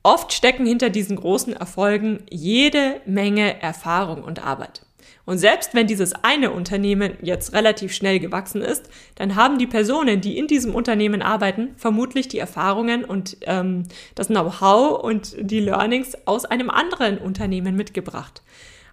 Oft 0.07 0.35
stecken 0.35 0.67
hinter 0.67 0.91
diesen 0.91 1.17
großen 1.17 1.55
Erfolgen 1.55 2.25
jede 2.29 3.01
Menge 3.07 3.63
Erfahrung 3.63 4.23
und 4.23 4.45
Arbeit. 4.45 4.83
Und 5.25 5.39
selbst 5.39 5.73
wenn 5.73 5.87
dieses 5.87 6.13
eine 6.23 6.51
Unternehmen 6.51 7.15
jetzt 7.23 7.55
relativ 7.55 7.95
schnell 7.95 8.21
gewachsen 8.21 8.61
ist, 8.61 8.91
dann 9.15 9.35
haben 9.35 9.59
die 9.59 9.67
Personen, 9.67 10.21
die 10.21 10.37
in 10.37 10.47
diesem 10.47 10.75
Unternehmen 10.75 11.23
arbeiten, 11.23 11.73
vermutlich 11.79 12.29
die 12.29 12.39
Erfahrungen 12.39 13.07
und 13.07 13.39
ähm, 13.47 13.85
das 14.15 14.27
Know-how 14.27 15.03
und 15.03 15.37
die 15.41 15.61
Learnings 15.61 16.15
aus 16.27 16.45
einem 16.45 16.69
anderen 16.69 17.17
Unternehmen 17.17 17.75
mitgebracht. 17.75 18.43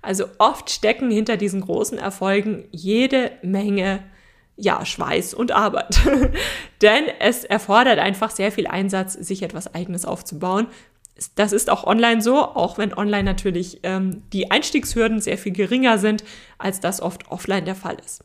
Also 0.02 0.28
oft 0.38 0.70
stecken 0.70 1.12
hinter 1.12 1.36
diesen 1.36 1.60
großen 1.60 1.98
Erfolgen 1.98 2.64
jede 2.72 3.32
Menge 3.42 4.00
ja, 4.56 4.86
Schweiß 4.86 5.34
und 5.34 5.52
Arbeit. 5.52 6.00
Denn 6.82 7.06
es 7.20 7.44
erfordert 7.44 8.00
einfach 8.00 8.30
sehr 8.32 8.52
viel 8.52 8.68
Einsatz, 8.68 9.14
sich 9.14 9.44
etwas 9.44 9.74
Eigenes 9.74 10.06
aufzubauen, 10.06 10.68
das 11.36 11.52
ist 11.52 11.70
auch 11.70 11.86
online 11.86 12.22
so, 12.22 12.36
auch 12.38 12.78
wenn 12.78 12.94
online 12.94 13.24
natürlich 13.24 13.80
ähm, 13.84 14.24
die 14.34 14.52
Einstiegshürden 14.52 15.22
sehr 15.22 15.38
viel 15.38 15.52
geringer 15.52 15.98
sind, 15.98 16.24
als 16.58 16.80
das 16.80 17.02
oft 17.02 17.30
offline 17.32 17.66
der 17.66 17.76
Fall 17.76 17.98
ist. 18.04 18.24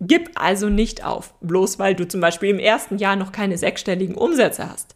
Gib 0.00 0.30
also 0.34 0.68
nicht 0.68 1.04
auf, 1.04 1.34
bloß 1.40 1.78
weil 1.78 1.94
du 1.94 2.06
zum 2.06 2.20
Beispiel 2.20 2.50
im 2.50 2.58
ersten 2.58 2.98
Jahr 2.98 3.16
noch 3.16 3.32
keine 3.32 3.56
sechsstelligen 3.56 4.14
Umsätze 4.14 4.70
hast. 4.70 4.94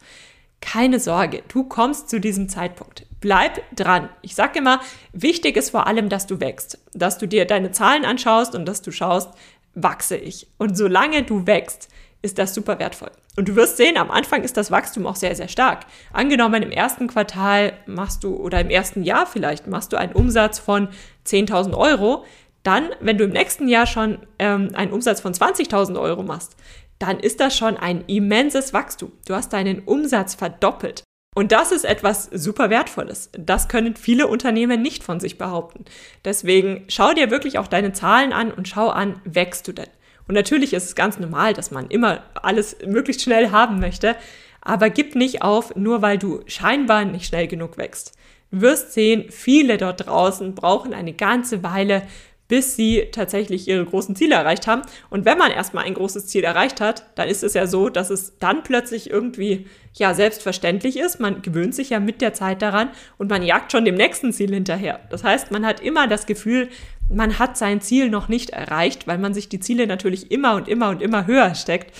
Keine 0.60 1.00
Sorge, 1.00 1.42
du 1.48 1.64
kommst 1.64 2.10
zu 2.10 2.20
diesem 2.20 2.50
Zeitpunkt. 2.50 3.06
Bleib 3.20 3.62
dran. 3.74 4.10
Ich 4.20 4.34
sage 4.34 4.58
immer, 4.58 4.80
wichtig 5.12 5.56
ist 5.56 5.70
vor 5.70 5.86
allem, 5.86 6.10
dass 6.10 6.26
du 6.26 6.38
wächst, 6.40 6.78
dass 6.92 7.16
du 7.16 7.26
dir 7.26 7.46
deine 7.46 7.70
Zahlen 7.70 8.04
anschaust 8.04 8.54
und 8.54 8.66
dass 8.66 8.82
du 8.82 8.92
schaust, 8.92 9.30
wachse 9.74 10.16
ich. 10.16 10.48
Und 10.58 10.76
solange 10.76 11.22
du 11.22 11.46
wächst, 11.46 11.88
ist 12.22 12.38
das 12.38 12.54
super 12.54 12.78
wertvoll. 12.78 13.10
Und 13.36 13.48
du 13.48 13.56
wirst 13.56 13.76
sehen, 13.76 13.96
am 13.96 14.10
Anfang 14.10 14.42
ist 14.42 14.56
das 14.56 14.70
Wachstum 14.70 15.06
auch 15.06 15.16
sehr, 15.16 15.34
sehr 15.34 15.48
stark. 15.48 15.86
Angenommen, 16.12 16.62
im 16.62 16.70
ersten 16.70 17.06
Quartal 17.06 17.72
machst 17.86 18.24
du 18.24 18.36
oder 18.36 18.60
im 18.60 18.70
ersten 18.70 19.02
Jahr 19.02 19.26
vielleicht 19.26 19.66
machst 19.66 19.92
du 19.92 19.96
einen 19.96 20.12
Umsatz 20.12 20.58
von 20.58 20.88
10.000 21.26 21.76
Euro. 21.76 22.24
Dann, 22.62 22.90
wenn 23.00 23.16
du 23.16 23.24
im 23.24 23.30
nächsten 23.30 23.68
Jahr 23.68 23.86
schon 23.86 24.18
ähm, 24.38 24.70
einen 24.74 24.92
Umsatz 24.92 25.20
von 25.20 25.32
20.000 25.32 25.98
Euro 25.98 26.22
machst, 26.22 26.56
dann 26.98 27.18
ist 27.18 27.40
das 27.40 27.56
schon 27.56 27.78
ein 27.78 28.04
immenses 28.06 28.74
Wachstum. 28.74 29.12
Du 29.26 29.34
hast 29.34 29.52
deinen 29.52 29.80
Umsatz 29.80 30.34
verdoppelt. 30.34 31.02
Und 31.34 31.52
das 31.52 31.72
ist 31.72 31.84
etwas 31.84 32.24
super 32.24 32.70
Wertvolles. 32.70 33.30
Das 33.32 33.68
können 33.68 33.94
viele 33.96 34.26
Unternehmen 34.26 34.82
nicht 34.82 35.04
von 35.04 35.20
sich 35.20 35.38
behaupten. 35.38 35.84
Deswegen 36.24 36.84
schau 36.88 37.14
dir 37.14 37.30
wirklich 37.30 37.58
auch 37.58 37.68
deine 37.68 37.92
Zahlen 37.92 38.32
an 38.32 38.50
und 38.50 38.68
schau 38.68 38.88
an, 38.88 39.20
wächst 39.24 39.68
du 39.68 39.72
denn? 39.72 39.88
Und 40.30 40.34
natürlich 40.34 40.74
ist 40.74 40.84
es 40.84 40.94
ganz 40.94 41.18
normal, 41.18 41.54
dass 41.54 41.72
man 41.72 41.88
immer 41.88 42.22
alles 42.40 42.76
möglichst 42.86 43.22
schnell 43.22 43.50
haben 43.50 43.80
möchte, 43.80 44.14
aber 44.60 44.88
gib 44.88 45.16
nicht 45.16 45.42
auf, 45.42 45.74
nur 45.74 46.02
weil 46.02 46.18
du 46.18 46.42
scheinbar 46.46 47.04
nicht 47.04 47.26
schnell 47.26 47.48
genug 47.48 47.78
wächst. 47.78 48.16
Du 48.52 48.60
wirst 48.60 48.92
sehen, 48.92 49.24
viele 49.30 49.76
dort 49.76 50.06
draußen 50.06 50.54
brauchen 50.54 50.94
eine 50.94 51.14
ganze 51.14 51.64
Weile, 51.64 52.04
bis 52.46 52.76
sie 52.76 53.08
tatsächlich 53.10 53.66
ihre 53.66 53.84
großen 53.84 54.14
Ziele 54.14 54.36
erreicht 54.36 54.68
haben. 54.68 54.82
Und 55.08 55.24
wenn 55.24 55.36
man 55.36 55.50
erstmal 55.50 55.84
ein 55.84 55.94
großes 55.94 56.28
Ziel 56.28 56.44
erreicht 56.44 56.80
hat, 56.80 57.06
dann 57.16 57.28
ist 57.28 57.42
es 57.42 57.54
ja 57.54 57.66
so, 57.66 57.88
dass 57.88 58.10
es 58.10 58.38
dann 58.38 58.62
plötzlich 58.62 59.10
irgendwie 59.10 59.66
ja 59.94 60.14
selbstverständlich 60.14 60.96
ist. 60.96 61.18
Man 61.18 61.42
gewöhnt 61.42 61.74
sich 61.74 61.90
ja 61.90 61.98
mit 61.98 62.20
der 62.20 62.34
Zeit 62.34 62.62
daran 62.62 62.90
und 63.18 63.30
man 63.30 63.42
jagt 63.42 63.72
schon 63.72 63.84
dem 63.84 63.96
nächsten 63.96 64.32
Ziel 64.32 64.54
hinterher. 64.54 65.00
Das 65.10 65.24
heißt, 65.24 65.50
man 65.50 65.66
hat 65.66 65.80
immer 65.80 66.06
das 66.06 66.26
Gefühl, 66.26 66.68
man 67.10 67.38
hat 67.38 67.56
sein 67.56 67.80
Ziel 67.80 68.08
noch 68.08 68.28
nicht 68.28 68.50
erreicht, 68.50 69.06
weil 69.06 69.18
man 69.18 69.34
sich 69.34 69.48
die 69.48 69.60
Ziele 69.60 69.86
natürlich 69.86 70.30
immer 70.30 70.54
und 70.54 70.68
immer 70.68 70.90
und 70.90 71.02
immer 71.02 71.26
höher 71.26 71.54
steckt. 71.54 71.94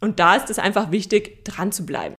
Und 0.00 0.18
da 0.18 0.36
ist 0.36 0.50
es 0.50 0.58
einfach 0.58 0.90
wichtig, 0.90 1.44
dran 1.44 1.72
zu 1.72 1.86
bleiben. 1.86 2.14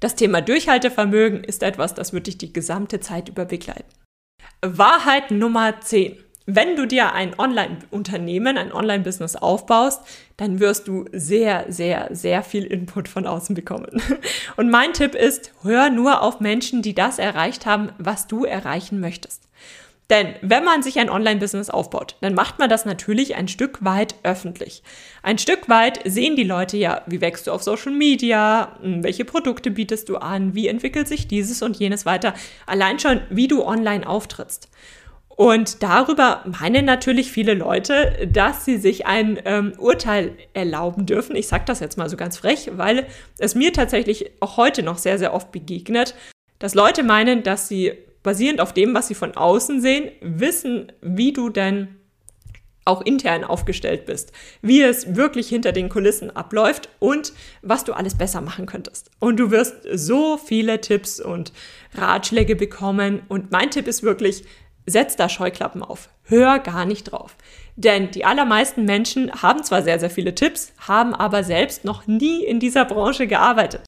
Das 0.00 0.14
Thema 0.16 0.40
Durchhaltevermögen 0.40 1.44
ist 1.44 1.62
etwas, 1.62 1.94
das 1.94 2.12
wird 2.12 2.26
dich 2.26 2.38
die 2.38 2.52
gesamte 2.52 3.00
Zeit 3.00 3.28
über 3.28 3.44
begleiten. 3.44 3.84
Wahrheit 4.60 5.30
Nummer 5.30 5.80
10. 5.80 6.16
Wenn 6.46 6.74
du 6.74 6.86
dir 6.86 7.12
ein 7.12 7.38
Online-Unternehmen, 7.38 8.58
ein 8.58 8.72
Online-Business 8.72 9.36
aufbaust, 9.36 10.02
dann 10.36 10.58
wirst 10.58 10.88
du 10.88 11.04
sehr, 11.12 11.66
sehr, 11.68 12.08
sehr 12.10 12.42
viel 12.42 12.64
Input 12.64 13.06
von 13.06 13.28
außen 13.28 13.54
bekommen. 13.54 14.02
Und 14.56 14.68
mein 14.68 14.92
Tipp 14.92 15.14
ist, 15.14 15.52
hör 15.62 15.88
nur 15.88 16.22
auf 16.22 16.40
Menschen, 16.40 16.82
die 16.82 16.94
das 16.94 17.20
erreicht 17.20 17.64
haben, 17.64 17.90
was 17.98 18.26
du 18.26 18.44
erreichen 18.44 18.98
möchtest. 18.98 19.48
Denn 20.12 20.34
wenn 20.42 20.62
man 20.62 20.82
sich 20.82 20.98
ein 20.98 21.08
Online-Business 21.08 21.70
aufbaut, 21.70 22.16
dann 22.20 22.34
macht 22.34 22.58
man 22.58 22.68
das 22.68 22.84
natürlich 22.84 23.34
ein 23.34 23.48
Stück 23.48 23.82
weit 23.82 24.14
öffentlich. 24.24 24.82
Ein 25.22 25.38
Stück 25.38 25.70
weit 25.70 26.00
sehen 26.04 26.36
die 26.36 26.44
Leute 26.44 26.76
ja, 26.76 27.00
wie 27.06 27.22
wächst 27.22 27.46
du 27.46 27.50
auf 27.50 27.62
Social 27.62 27.92
Media, 27.92 28.76
hm, 28.82 29.02
welche 29.02 29.24
Produkte 29.24 29.70
bietest 29.70 30.10
du 30.10 30.18
an, 30.18 30.54
wie 30.54 30.68
entwickelt 30.68 31.08
sich 31.08 31.28
dieses 31.28 31.62
und 31.62 31.78
jenes 31.78 32.04
weiter. 32.04 32.34
Allein 32.66 32.98
schon, 32.98 33.22
wie 33.30 33.48
du 33.48 33.64
online 33.64 34.06
auftrittst. 34.06 34.68
Und 35.30 35.82
darüber 35.82 36.44
meinen 36.60 36.84
natürlich 36.84 37.32
viele 37.32 37.54
Leute, 37.54 38.28
dass 38.30 38.66
sie 38.66 38.76
sich 38.76 39.06
ein 39.06 39.40
ähm, 39.46 39.72
Urteil 39.78 40.36
erlauben 40.52 41.06
dürfen. 41.06 41.36
Ich 41.36 41.48
sage 41.48 41.64
das 41.66 41.80
jetzt 41.80 41.96
mal 41.96 42.10
so 42.10 42.18
ganz 42.18 42.36
frech, 42.36 42.70
weil 42.74 43.06
es 43.38 43.54
mir 43.54 43.72
tatsächlich 43.72 44.30
auch 44.40 44.58
heute 44.58 44.82
noch 44.82 44.98
sehr, 44.98 45.18
sehr 45.18 45.32
oft 45.32 45.52
begegnet, 45.52 46.14
dass 46.58 46.74
Leute 46.74 47.02
meinen, 47.02 47.42
dass 47.42 47.66
sie 47.66 47.94
basierend 48.22 48.60
auf 48.60 48.72
dem, 48.72 48.94
was 48.94 49.08
sie 49.08 49.14
von 49.14 49.36
außen 49.36 49.80
sehen, 49.80 50.10
wissen, 50.20 50.92
wie 51.00 51.32
du 51.32 51.48
denn 51.48 51.96
auch 52.84 53.02
intern 53.02 53.44
aufgestellt 53.44 54.06
bist, 54.06 54.32
wie 54.60 54.82
es 54.82 55.14
wirklich 55.14 55.48
hinter 55.48 55.72
den 55.72 55.88
Kulissen 55.88 56.34
abläuft 56.34 56.88
und 56.98 57.32
was 57.62 57.84
du 57.84 57.92
alles 57.92 58.16
besser 58.16 58.40
machen 58.40 58.66
könntest. 58.66 59.10
Und 59.20 59.36
du 59.38 59.50
wirst 59.50 59.76
so 59.94 60.36
viele 60.36 60.80
Tipps 60.80 61.20
und 61.20 61.52
Ratschläge 61.94 62.56
bekommen. 62.56 63.22
Und 63.28 63.52
mein 63.52 63.70
Tipp 63.70 63.86
ist 63.86 64.02
wirklich, 64.02 64.44
setz 64.86 65.14
da 65.14 65.28
Scheuklappen 65.28 65.82
auf. 65.82 66.08
Hör 66.24 66.58
gar 66.58 66.84
nicht 66.84 67.04
drauf. 67.04 67.36
Denn 67.76 68.10
die 68.10 68.24
allermeisten 68.24 68.84
Menschen 68.84 69.30
haben 69.42 69.62
zwar 69.62 69.82
sehr, 69.82 69.98
sehr 70.00 70.10
viele 70.10 70.34
Tipps, 70.34 70.72
haben 70.78 71.14
aber 71.14 71.44
selbst 71.44 71.84
noch 71.84 72.06
nie 72.06 72.44
in 72.44 72.58
dieser 72.58 72.84
Branche 72.84 73.26
gearbeitet. 73.26 73.82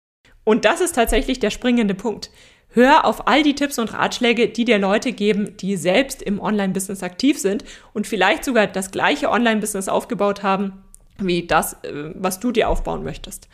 Und 0.44 0.64
das 0.64 0.80
ist 0.80 0.94
tatsächlich 0.94 1.40
der 1.40 1.50
springende 1.50 1.94
Punkt. 1.94 2.30
Hör 2.74 3.04
auf 3.04 3.28
all 3.28 3.44
die 3.44 3.54
Tipps 3.54 3.78
und 3.78 3.92
Ratschläge, 3.92 4.48
die 4.48 4.64
dir 4.64 4.78
Leute 4.78 5.12
geben, 5.12 5.56
die 5.58 5.76
selbst 5.76 6.20
im 6.20 6.40
Online-Business 6.40 7.04
aktiv 7.04 7.38
sind 7.38 7.64
und 7.92 8.08
vielleicht 8.08 8.44
sogar 8.44 8.66
das 8.66 8.90
gleiche 8.90 9.30
Online-Business 9.30 9.88
aufgebaut 9.88 10.42
haben, 10.42 10.82
wie 11.18 11.46
das, 11.46 11.74
äh, 11.84 12.10
was 12.14 12.40
du 12.40 12.50
dir 12.50 12.68
aufbauen 12.68 13.04
möchtest. 13.04 13.48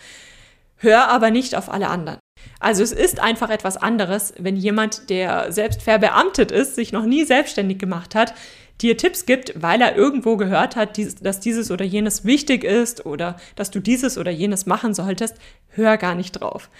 Hör 0.76 1.08
aber 1.08 1.30
nicht 1.30 1.54
auf 1.54 1.70
alle 1.70 1.88
anderen. 1.88 2.18
Also 2.60 2.82
es 2.82 2.92
ist 2.92 3.20
einfach 3.20 3.50
etwas 3.50 3.76
anderes, 3.76 4.32
wenn 4.38 4.56
jemand, 4.56 5.10
der 5.10 5.52
selbst 5.52 5.82
verbeamtet 5.82 6.50
ist, 6.50 6.74
sich 6.74 6.90
noch 6.90 7.04
nie 7.04 7.24
selbstständig 7.24 7.78
gemacht 7.78 8.14
hat, 8.14 8.32
dir 8.80 8.96
Tipps 8.96 9.26
gibt, 9.26 9.60
weil 9.60 9.82
er 9.82 9.96
irgendwo 9.96 10.38
gehört 10.38 10.76
hat, 10.76 10.98
dass 11.20 11.40
dieses 11.40 11.70
oder 11.70 11.84
jenes 11.84 12.24
wichtig 12.24 12.64
ist 12.64 13.04
oder 13.04 13.36
dass 13.56 13.70
du 13.70 13.80
dieses 13.80 14.16
oder 14.16 14.30
jenes 14.30 14.64
machen 14.64 14.94
solltest, 14.94 15.36
hör 15.68 15.98
gar 15.98 16.14
nicht 16.14 16.32
drauf. 16.32 16.70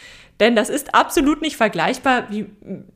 Denn 0.40 0.57
das 0.57 0.70
ist 0.70 0.94
absolut 0.94 1.42
nicht 1.42 1.57
vergleichbar 1.59 2.31
wie 2.31 2.46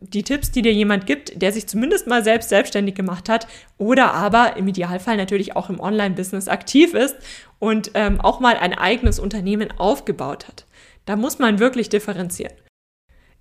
die 0.00 0.22
Tipps, 0.22 0.50
die 0.50 0.62
dir 0.62 0.72
jemand 0.72 1.06
gibt, 1.06 1.40
der 1.40 1.52
sich 1.52 1.66
zumindest 1.66 2.06
mal 2.06 2.24
selbst 2.24 2.48
selbstständig 2.48 2.94
gemacht 2.94 3.28
hat 3.28 3.46
oder 3.76 4.14
aber 4.14 4.56
im 4.56 4.66
Idealfall 4.66 5.18
natürlich 5.18 5.54
auch 5.54 5.68
im 5.68 5.78
Online-Business 5.78 6.48
aktiv 6.48 6.94
ist 6.94 7.16
und 7.58 7.90
ähm, 7.94 8.20
auch 8.20 8.40
mal 8.40 8.56
ein 8.56 8.72
eigenes 8.72 9.18
Unternehmen 9.18 9.70
aufgebaut 9.76 10.48
hat. 10.48 10.64
Da 11.04 11.16
muss 11.16 11.38
man 11.38 11.58
wirklich 11.58 11.90
differenzieren. 11.90 12.54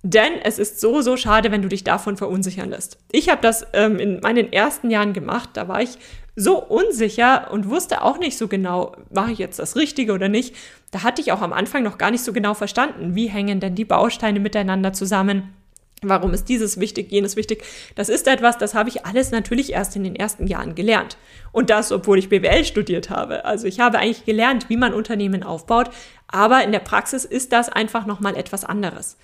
Denn 0.06 0.34
es 0.42 0.58
ist 0.58 0.82
so, 0.82 1.00
so 1.00 1.16
schade, 1.16 1.50
wenn 1.50 1.62
du 1.62 1.68
dich 1.68 1.82
davon 1.82 2.18
verunsichern 2.18 2.68
lässt. 2.68 2.98
Ich 3.10 3.30
habe 3.30 3.40
das 3.40 3.66
ähm, 3.72 3.98
in 3.98 4.20
meinen 4.20 4.52
ersten 4.52 4.90
Jahren 4.90 5.14
gemacht. 5.14 5.50
Da 5.54 5.66
war 5.66 5.80
ich 5.80 5.96
so 6.36 6.58
unsicher 6.60 7.50
und 7.50 7.70
wusste 7.70 8.02
auch 8.02 8.18
nicht 8.18 8.36
so 8.36 8.48
genau, 8.48 8.96
mache 9.10 9.32
ich 9.32 9.38
jetzt 9.38 9.58
das 9.58 9.76
Richtige 9.76 10.12
oder 10.12 10.28
nicht. 10.28 10.54
Da 10.90 11.02
hatte 11.02 11.20
ich 11.20 11.32
auch 11.32 11.42
am 11.42 11.52
Anfang 11.52 11.82
noch 11.82 11.98
gar 11.98 12.10
nicht 12.10 12.24
so 12.24 12.32
genau 12.32 12.54
verstanden, 12.54 13.14
wie 13.14 13.28
hängen 13.28 13.60
denn 13.60 13.74
die 13.74 13.84
Bausteine 13.84 14.40
miteinander 14.40 14.92
zusammen. 14.92 15.54
Warum 16.02 16.34
ist 16.34 16.48
dieses 16.48 16.78
wichtig, 16.80 17.10
jenes 17.10 17.36
wichtig? 17.36 17.64
Das 17.94 18.08
ist 18.08 18.26
etwas, 18.26 18.58
das 18.58 18.74
habe 18.74 18.88
ich 18.88 19.06
alles 19.06 19.30
natürlich 19.30 19.72
erst 19.72 19.96
in 19.96 20.04
den 20.04 20.16
ersten 20.16 20.46
Jahren 20.46 20.74
gelernt. 20.74 21.16
Und 21.52 21.70
das, 21.70 21.92
obwohl 21.92 22.18
ich 22.18 22.28
BWL 22.28 22.64
studiert 22.64 23.10
habe. 23.10 23.44
Also 23.44 23.66
ich 23.66 23.80
habe 23.80 23.98
eigentlich 23.98 24.24
gelernt, 24.24 24.68
wie 24.68 24.76
man 24.76 24.92
Unternehmen 24.92 25.42
aufbaut, 25.42 25.90
aber 26.28 26.62
in 26.64 26.72
der 26.72 26.80
Praxis 26.80 27.24
ist 27.24 27.52
das 27.52 27.68
einfach 27.68 28.06
nochmal 28.06 28.36
etwas 28.36 28.64
anderes. 28.64 29.16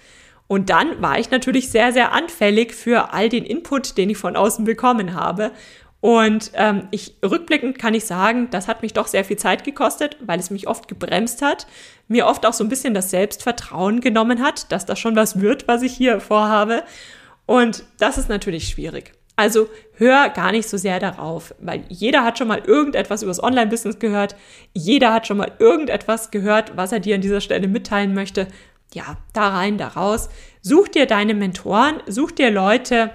Und 0.47 0.69
dann 0.69 1.01
war 1.01 1.17
ich 1.17 1.31
natürlich 1.31 1.71
sehr, 1.71 1.93
sehr 1.93 2.13
anfällig 2.13 2.75
für 2.75 3.13
all 3.13 3.29
den 3.29 3.45
Input, 3.45 3.97
den 3.97 4.11
ich 4.11 4.19
von 4.19 4.35
außen 4.35 4.65
bekommen 4.65 5.15
habe. 5.15 5.53
Und 6.01 6.53
ähm, 6.55 6.89
ich 6.91 7.17
rückblickend 7.23 7.79
kann 7.79 7.93
ich 7.93 8.07
sagen, 8.07 8.49
das 8.51 8.69
hat 8.69 8.83
mich 8.83 8.95
doch 8.95 9.07
sehr 9.07 9.25
viel 9.25 9.37
Zeit 9.37 9.65
gekostet, 9.65 10.17
weil 10.21 10.41
es 10.41 10.51
mich 10.51 10.67
oft 10.67 10.89
gebremst 10.89 11.43
hat, 11.43 11.67
mir 12.09 12.27
oft 12.27 12.47
auch 12.47 12.55
so 12.55 12.65
ein 12.65 12.71
bisschen 12.71 12.95
das 12.95 13.11
Selbstvertrauen 13.11 14.01
genommen 14.01 14.43
hat, 14.43 14.73
dass 14.73 14.87
das 14.87 14.99
schon 14.99 15.17
was 15.17 15.41
wird, 15.41 15.69
was 15.69 15.83
ich 15.83 15.93
hier 15.93 16.21
vorhabe. 16.21 16.85
Und 17.45 17.85
das 17.99 18.17
ist 18.17 18.29
natürlich 18.31 18.69
schwierig. 18.69 19.13
Also 19.37 19.69
hör 19.95 20.29
gar 20.31 20.53
nicht 20.53 20.69
so 20.69 20.77
sehr 20.77 21.01
darauf, 21.01 21.55
weil 21.61 21.85
jeder 21.89 22.25
hat 22.25 22.39
schon 22.39 22.49
mal 22.49 22.63
irgendetwas 22.65 23.23
über 23.23 23.31
das 23.31 23.43
Online-Business 23.43 23.99
gehört. 23.99 24.37
Jeder 24.75 25.13
hat 25.13 25.27
schon 25.27 25.39
mal 25.39 25.53
irgendetwas 25.59 26.31
gehört, 26.31 26.77
was 26.77 26.93
er 26.93 27.01
dir 27.01 27.15
an 27.15 27.23
dieser 27.23 27.41
Stelle 27.41 27.69
mitteilen 27.69 28.13
möchte 28.13 28.49
ja, 28.95 29.17
da 29.33 29.49
rein, 29.49 29.79
da 29.79 29.89
raus. 29.89 30.29
Such 30.63 30.89
dir 30.89 31.07
deine 31.07 31.35
Mentoren, 31.35 32.03
such 32.07 32.33
dir 32.33 32.51
Leute, 32.51 33.11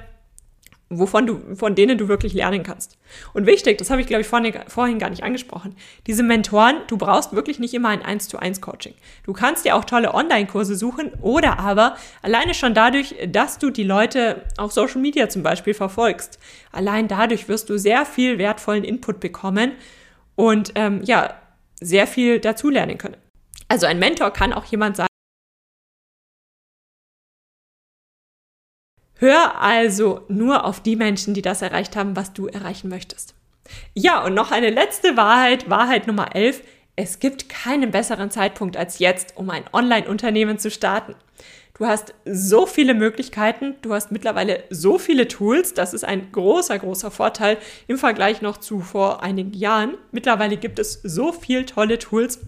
wovon 0.89 1.25
du, 1.25 1.55
von 1.55 1.73
denen 1.73 1.97
du 1.97 2.07
wirklich 2.07 2.33
lernen 2.33 2.63
kannst. 2.63 2.97
Und 3.33 3.47
wichtig, 3.47 3.77
das 3.77 3.89
habe 3.89 4.01
ich, 4.01 4.07
glaube 4.07 4.21
ich, 4.21 4.27
vorhin, 4.27 4.53
vorhin 4.67 4.99
gar 4.99 5.09
nicht 5.09 5.23
angesprochen. 5.23 5.75
Diese 6.05 6.21
Mentoren, 6.21 6.77
du 6.87 6.97
brauchst 6.97 7.33
wirklich 7.33 7.59
nicht 7.59 7.73
immer 7.73 7.89
ein 7.89 8.03
1 8.03 8.27
zu 8.27 8.37
1 8.37 8.61
Coaching. 8.61 8.93
Du 9.23 9.33
kannst 9.33 9.65
dir 9.65 9.75
auch 9.75 9.85
tolle 9.85 10.13
Online-Kurse 10.13 10.75
suchen 10.75 11.11
oder 11.21 11.59
aber 11.59 11.95
alleine 12.21 12.53
schon 12.53 12.73
dadurch, 12.73 13.15
dass 13.27 13.57
du 13.57 13.71
die 13.71 13.83
Leute 13.83 14.43
auf 14.57 14.71
Social 14.71 15.01
Media 15.01 15.27
zum 15.27 15.41
Beispiel 15.41 15.73
verfolgst. 15.73 16.39
Allein 16.71 17.07
dadurch 17.07 17.47
wirst 17.47 17.69
du 17.69 17.77
sehr 17.77 18.05
viel 18.05 18.37
wertvollen 18.37 18.83
Input 18.83 19.19
bekommen 19.19 19.71
und 20.35 20.73
ähm, 20.75 21.01
ja, 21.03 21.33
sehr 21.81 22.07
viel 22.07 22.39
dazulernen 22.39 22.97
können. 22.97 23.17
Also 23.67 23.87
ein 23.87 23.99
Mentor 23.99 24.31
kann 24.31 24.53
auch 24.53 24.65
jemand 24.65 24.97
sein, 24.97 25.07
Hör 29.17 29.61
also 29.61 30.21
nur 30.27 30.65
auf 30.65 30.81
die 30.81 30.95
Menschen, 30.95 31.33
die 31.33 31.41
das 31.41 31.61
erreicht 31.61 31.95
haben, 31.95 32.15
was 32.15 32.33
du 32.33 32.47
erreichen 32.47 32.89
möchtest. 32.89 33.33
Ja, 33.93 34.23
und 34.23 34.33
noch 34.33 34.51
eine 34.51 34.69
letzte 34.69 35.15
Wahrheit, 35.15 35.69
Wahrheit 35.69 36.07
Nummer 36.07 36.35
11. 36.35 36.61
Es 36.97 37.19
gibt 37.19 37.49
keinen 37.49 37.91
besseren 37.91 38.29
Zeitpunkt 38.29 38.77
als 38.77 38.99
jetzt, 38.99 39.37
um 39.37 39.49
ein 39.49 39.63
Online-Unternehmen 39.71 40.59
zu 40.59 40.69
starten. 40.69 41.15
Du 41.77 41.85
hast 41.85 42.13
so 42.23 42.65
viele 42.65 42.93
Möglichkeiten, 42.93 43.75
du 43.81 43.93
hast 43.93 44.11
mittlerweile 44.11 44.63
so 44.69 44.97
viele 44.97 45.27
Tools, 45.27 45.73
das 45.73 45.93
ist 45.93 46.05
ein 46.05 46.31
großer, 46.31 46.79
großer 46.79 47.11
Vorteil 47.11 47.57
im 47.87 47.97
Vergleich 47.97 48.41
noch 48.41 48.57
zu 48.57 48.79
vor 48.79 49.23
einigen 49.23 49.51
Jahren. 49.53 49.97
Mittlerweile 50.11 50.55
gibt 50.55 50.79
es 50.79 51.01
so 51.03 51.33
viele 51.33 51.65
tolle 51.65 51.99
Tools. 51.99 52.39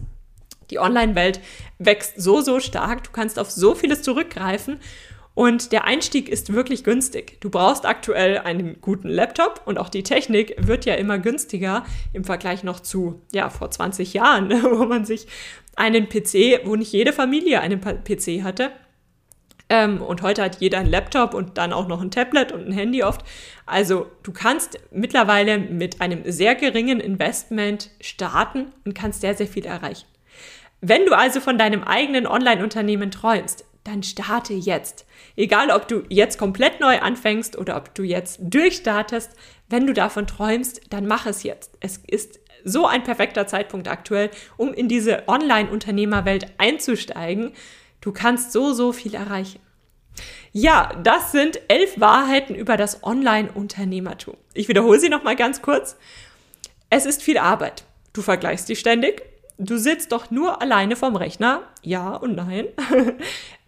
Die 0.70 0.78
Online-Welt 0.78 1.40
wächst 1.78 2.14
so, 2.16 2.40
so 2.40 2.60
stark, 2.60 3.04
du 3.04 3.10
kannst 3.10 3.38
auf 3.38 3.50
so 3.50 3.74
vieles 3.74 4.02
zurückgreifen 4.02 4.80
und 5.38 5.70
der 5.70 5.84
Einstieg 5.84 6.28
ist 6.28 6.52
wirklich 6.52 6.82
günstig. 6.82 7.40
Du 7.40 7.48
brauchst 7.48 7.86
aktuell 7.86 8.38
einen 8.38 8.80
guten 8.80 9.08
Laptop 9.08 9.62
und 9.66 9.78
auch 9.78 9.88
die 9.88 10.02
Technik 10.02 10.56
wird 10.58 10.84
ja 10.84 10.94
immer 10.94 11.20
günstiger 11.20 11.84
im 12.12 12.24
Vergleich 12.24 12.64
noch 12.64 12.80
zu, 12.80 13.22
ja, 13.30 13.48
vor 13.48 13.70
20 13.70 14.14
Jahren, 14.14 14.50
wo 14.64 14.84
man 14.84 15.04
sich 15.04 15.28
einen 15.76 16.08
PC, 16.08 16.62
wo 16.64 16.74
nicht 16.74 16.92
jede 16.92 17.12
Familie 17.12 17.60
einen 17.60 17.80
PC 17.80 18.42
hatte. 18.42 18.72
Ähm, 19.68 20.02
und 20.02 20.22
heute 20.22 20.42
hat 20.42 20.60
jeder 20.60 20.78
einen 20.78 20.90
Laptop 20.90 21.34
und 21.34 21.56
dann 21.56 21.72
auch 21.72 21.86
noch 21.86 22.02
ein 22.02 22.10
Tablet 22.10 22.50
und 22.50 22.66
ein 22.66 22.72
Handy 22.72 23.04
oft. 23.04 23.24
Also 23.64 24.10
du 24.24 24.32
kannst 24.32 24.80
mittlerweile 24.90 25.58
mit 25.58 26.00
einem 26.00 26.22
sehr 26.24 26.56
geringen 26.56 26.98
Investment 26.98 27.90
starten 28.00 28.72
und 28.84 28.96
kannst 28.96 29.20
sehr, 29.20 29.36
sehr 29.36 29.46
viel 29.46 29.66
erreichen. 29.66 30.08
Wenn 30.80 31.06
du 31.06 31.12
also 31.16 31.40
von 31.40 31.58
deinem 31.58 31.84
eigenen 31.84 32.26
Online-Unternehmen 32.26 33.12
träumst, 33.12 33.67
dann 33.84 34.02
starte 34.02 34.54
jetzt. 34.54 35.06
Egal, 35.36 35.70
ob 35.70 35.88
du 35.88 36.02
jetzt 36.08 36.38
komplett 36.38 36.80
neu 36.80 36.98
anfängst 36.98 37.56
oder 37.56 37.76
ob 37.76 37.94
du 37.94 38.02
jetzt 38.02 38.38
durchstartest, 38.40 39.32
wenn 39.68 39.86
du 39.86 39.92
davon 39.92 40.26
träumst, 40.26 40.80
dann 40.90 41.06
mach 41.06 41.26
es 41.26 41.42
jetzt. 41.42 41.76
Es 41.80 41.98
ist 42.06 42.40
so 42.64 42.86
ein 42.86 43.04
perfekter 43.04 43.46
Zeitpunkt 43.46 43.88
aktuell, 43.88 44.30
um 44.56 44.74
in 44.74 44.88
diese 44.88 45.28
Online-Unternehmerwelt 45.28 46.46
einzusteigen. 46.58 47.52
Du 48.00 48.12
kannst 48.12 48.52
so, 48.52 48.72
so 48.72 48.92
viel 48.92 49.14
erreichen. 49.14 49.60
Ja, 50.52 50.90
das 51.02 51.32
sind 51.32 51.60
elf 51.68 52.00
Wahrheiten 52.00 52.54
über 52.54 52.76
das 52.76 53.04
Online-Unternehmertum. 53.04 54.36
Ich 54.54 54.68
wiederhole 54.68 54.98
sie 54.98 55.08
nochmal 55.08 55.36
ganz 55.36 55.62
kurz. 55.62 55.96
Es 56.90 57.06
ist 57.06 57.22
viel 57.22 57.38
Arbeit. 57.38 57.84
Du 58.12 58.22
vergleichst 58.22 58.68
dich 58.68 58.80
ständig. 58.80 59.22
Du 59.58 59.76
sitzt 59.76 60.12
doch 60.12 60.30
nur 60.30 60.62
alleine 60.62 60.96
vorm 60.96 61.16
Rechner. 61.16 61.62
Ja 61.82 62.14
und 62.14 62.36
nein. 62.36 62.66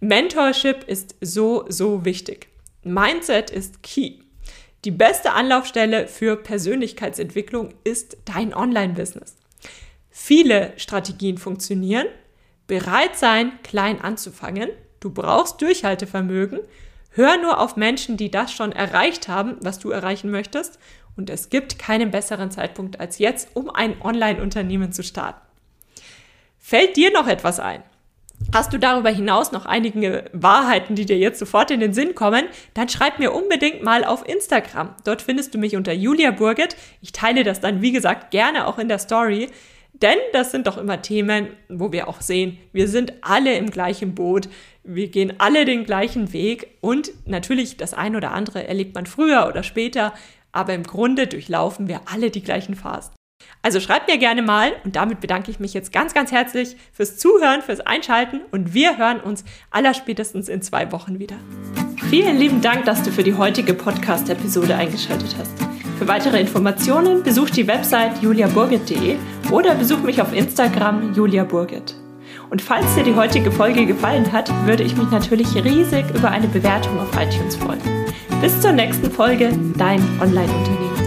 Mentorship 0.00 0.84
ist 0.84 1.14
so, 1.20 1.66
so 1.68 2.06
wichtig. 2.06 2.48
Mindset 2.82 3.50
ist 3.50 3.82
key. 3.82 4.20
Die 4.86 4.90
beste 4.90 5.32
Anlaufstelle 5.32 6.08
für 6.08 6.36
Persönlichkeitsentwicklung 6.36 7.74
ist 7.84 8.16
dein 8.24 8.54
Online-Business. 8.54 9.36
Viele 10.10 10.72
Strategien 10.78 11.36
funktionieren. 11.36 12.06
Bereit 12.66 13.16
sein, 13.16 13.52
klein 13.62 14.00
anzufangen. 14.00 14.70
Du 15.00 15.10
brauchst 15.10 15.60
Durchhaltevermögen. 15.60 16.60
Hör 17.10 17.36
nur 17.36 17.60
auf 17.60 17.76
Menschen, 17.76 18.16
die 18.16 18.30
das 18.30 18.52
schon 18.52 18.72
erreicht 18.72 19.28
haben, 19.28 19.56
was 19.60 19.78
du 19.80 19.90
erreichen 19.90 20.30
möchtest. 20.30 20.78
Und 21.14 21.28
es 21.28 21.50
gibt 21.50 21.78
keinen 21.78 22.10
besseren 22.10 22.50
Zeitpunkt 22.50 23.00
als 23.00 23.18
jetzt, 23.18 23.50
um 23.54 23.68
ein 23.68 24.00
Online-Unternehmen 24.00 24.92
zu 24.92 25.02
starten. 25.02 25.40
Fällt 26.58 26.96
dir 26.96 27.12
noch 27.12 27.26
etwas 27.26 27.60
ein? 27.60 27.82
Hast 28.52 28.72
du 28.72 28.78
darüber 28.78 29.10
hinaus 29.10 29.52
noch 29.52 29.64
einige 29.64 30.24
Wahrheiten, 30.32 30.96
die 30.96 31.06
dir 31.06 31.16
jetzt 31.16 31.38
sofort 31.38 31.70
in 31.70 31.78
den 31.78 31.94
Sinn 31.94 32.16
kommen, 32.16 32.46
dann 32.74 32.88
schreib 32.88 33.20
mir 33.20 33.32
unbedingt 33.32 33.84
mal 33.84 34.04
auf 34.04 34.28
Instagram. 34.28 34.96
Dort 35.04 35.22
findest 35.22 35.54
du 35.54 35.58
mich 35.58 35.76
unter 35.76 35.92
Julia 35.92 36.32
Burget. 36.32 36.76
Ich 37.00 37.12
teile 37.12 37.44
das 37.44 37.60
dann, 37.60 37.80
wie 37.80 37.92
gesagt, 37.92 38.32
gerne 38.32 38.66
auch 38.66 38.78
in 38.78 38.88
der 38.88 38.98
Story. 38.98 39.48
Denn 39.92 40.16
das 40.32 40.50
sind 40.50 40.66
doch 40.66 40.78
immer 40.78 41.00
Themen, 41.00 41.50
wo 41.68 41.92
wir 41.92 42.08
auch 42.08 42.20
sehen, 42.20 42.58
wir 42.72 42.88
sind 42.88 43.12
alle 43.20 43.54
im 43.56 43.70
gleichen 43.70 44.14
Boot, 44.14 44.48
wir 44.82 45.08
gehen 45.08 45.34
alle 45.38 45.64
den 45.64 45.84
gleichen 45.84 46.32
Weg 46.32 46.78
und 46.80 47.12
natürlich 47.26 47.76
das 47.76 47.94
ein 47.94 48.16
oder 48.16 48.32
andere 48.32 48.66
erlebt 48.66 48.94
man 48.94 49.06
früher 49.06 49.46
oder 49.46 49.62
später, 49.62 50.14
aber 50.52 50.74
im 50.74 50.84
Grunde 50.84 51.26
durchlaufen 51.26 51.86
wir 51.86 52.00
alle 52.06 52.30
die 52.30 52.42
gleichen 52.42 52.74
Phasen. 52.74 53.12
Also 53.62 53.80
schreibt 53.80 54.08
mir 54.08 54.18
gerne 54.18 54.42
mal 54.42 54.72
und 54.84 54.96
damit 54.96 55.20
bedanke 55.20 55.50
ich 55.50 55.60
mich 55.60 55.74
jetzt 55.74 55.92
ganz, 55.92 56.14
ganz 56.14 56.32
herzlich 56.32 56.76
fürs 56.92 57.18
Zuhören, 57.18 57.62
fürs 57.62 57.80
Einschalten 57.80 58.40
und 58.50 58.72
wir 58.74 58.96
hören 58.96 59.20
uns 59.20 59.44
allerspätestens 59.70 60.48
in 60.48 60.62
zwei 60.62 60.90
Wochen 60.92 61.18
wieder. 61.18 61.36
Vielen 62.08 62.38
lieben 62.38 62.60
Dank, 62.60 62.86
dass 62.86 63.02
du 63.02 63.10
für 63.10 63.22
die 63.22 63.34
heutige 63.34 63.74
Podcast-Episode 63.74 64.74
eingeschaltet 64.74 65.36
hast. 65.38 65.52
Für 65.98 66.08
weitere 66.08 66.40
Informationen 66.40 67.22
besuch 67.22 67.50
die 67.50 67.66
Website 67.66 68.22
juliaburgit.de 68.22 69.16
oder 69.50 69.74
besuch 69.74 70.00
mich 70.00 70.22
auf 70.22 70.32
Instagram 70.32 71.12
juliaburgit. 71.12 71.94
Und 72.48 72.62
falls 72.62 72.94
dir 72.94 73.04
die 73.04 73.14
heutige 73.14 73.52
Folge 73.52 73.84
gefallen 73.84 74.32
hat, 74.32 74.50
würde 74.66 74.82
ich 74.82 74.96
mich 74.96 75.10
natürlich 75.10 75.54
riesig 75.54 76.04
über 76.14 76.30
eine 76.30 76.48
Bewertung 76.48 76.98
auf 76.98 77.10
iTunes 77.20 77.56
freuen. 77.56 77.80
Bis 78.40 78.60
zur 78.60 78.72
nächsten 78.72 79.10
Folge, 79.10 79.52
dein 79.76 80.00
Online-Unternehmen. 80.20 80.99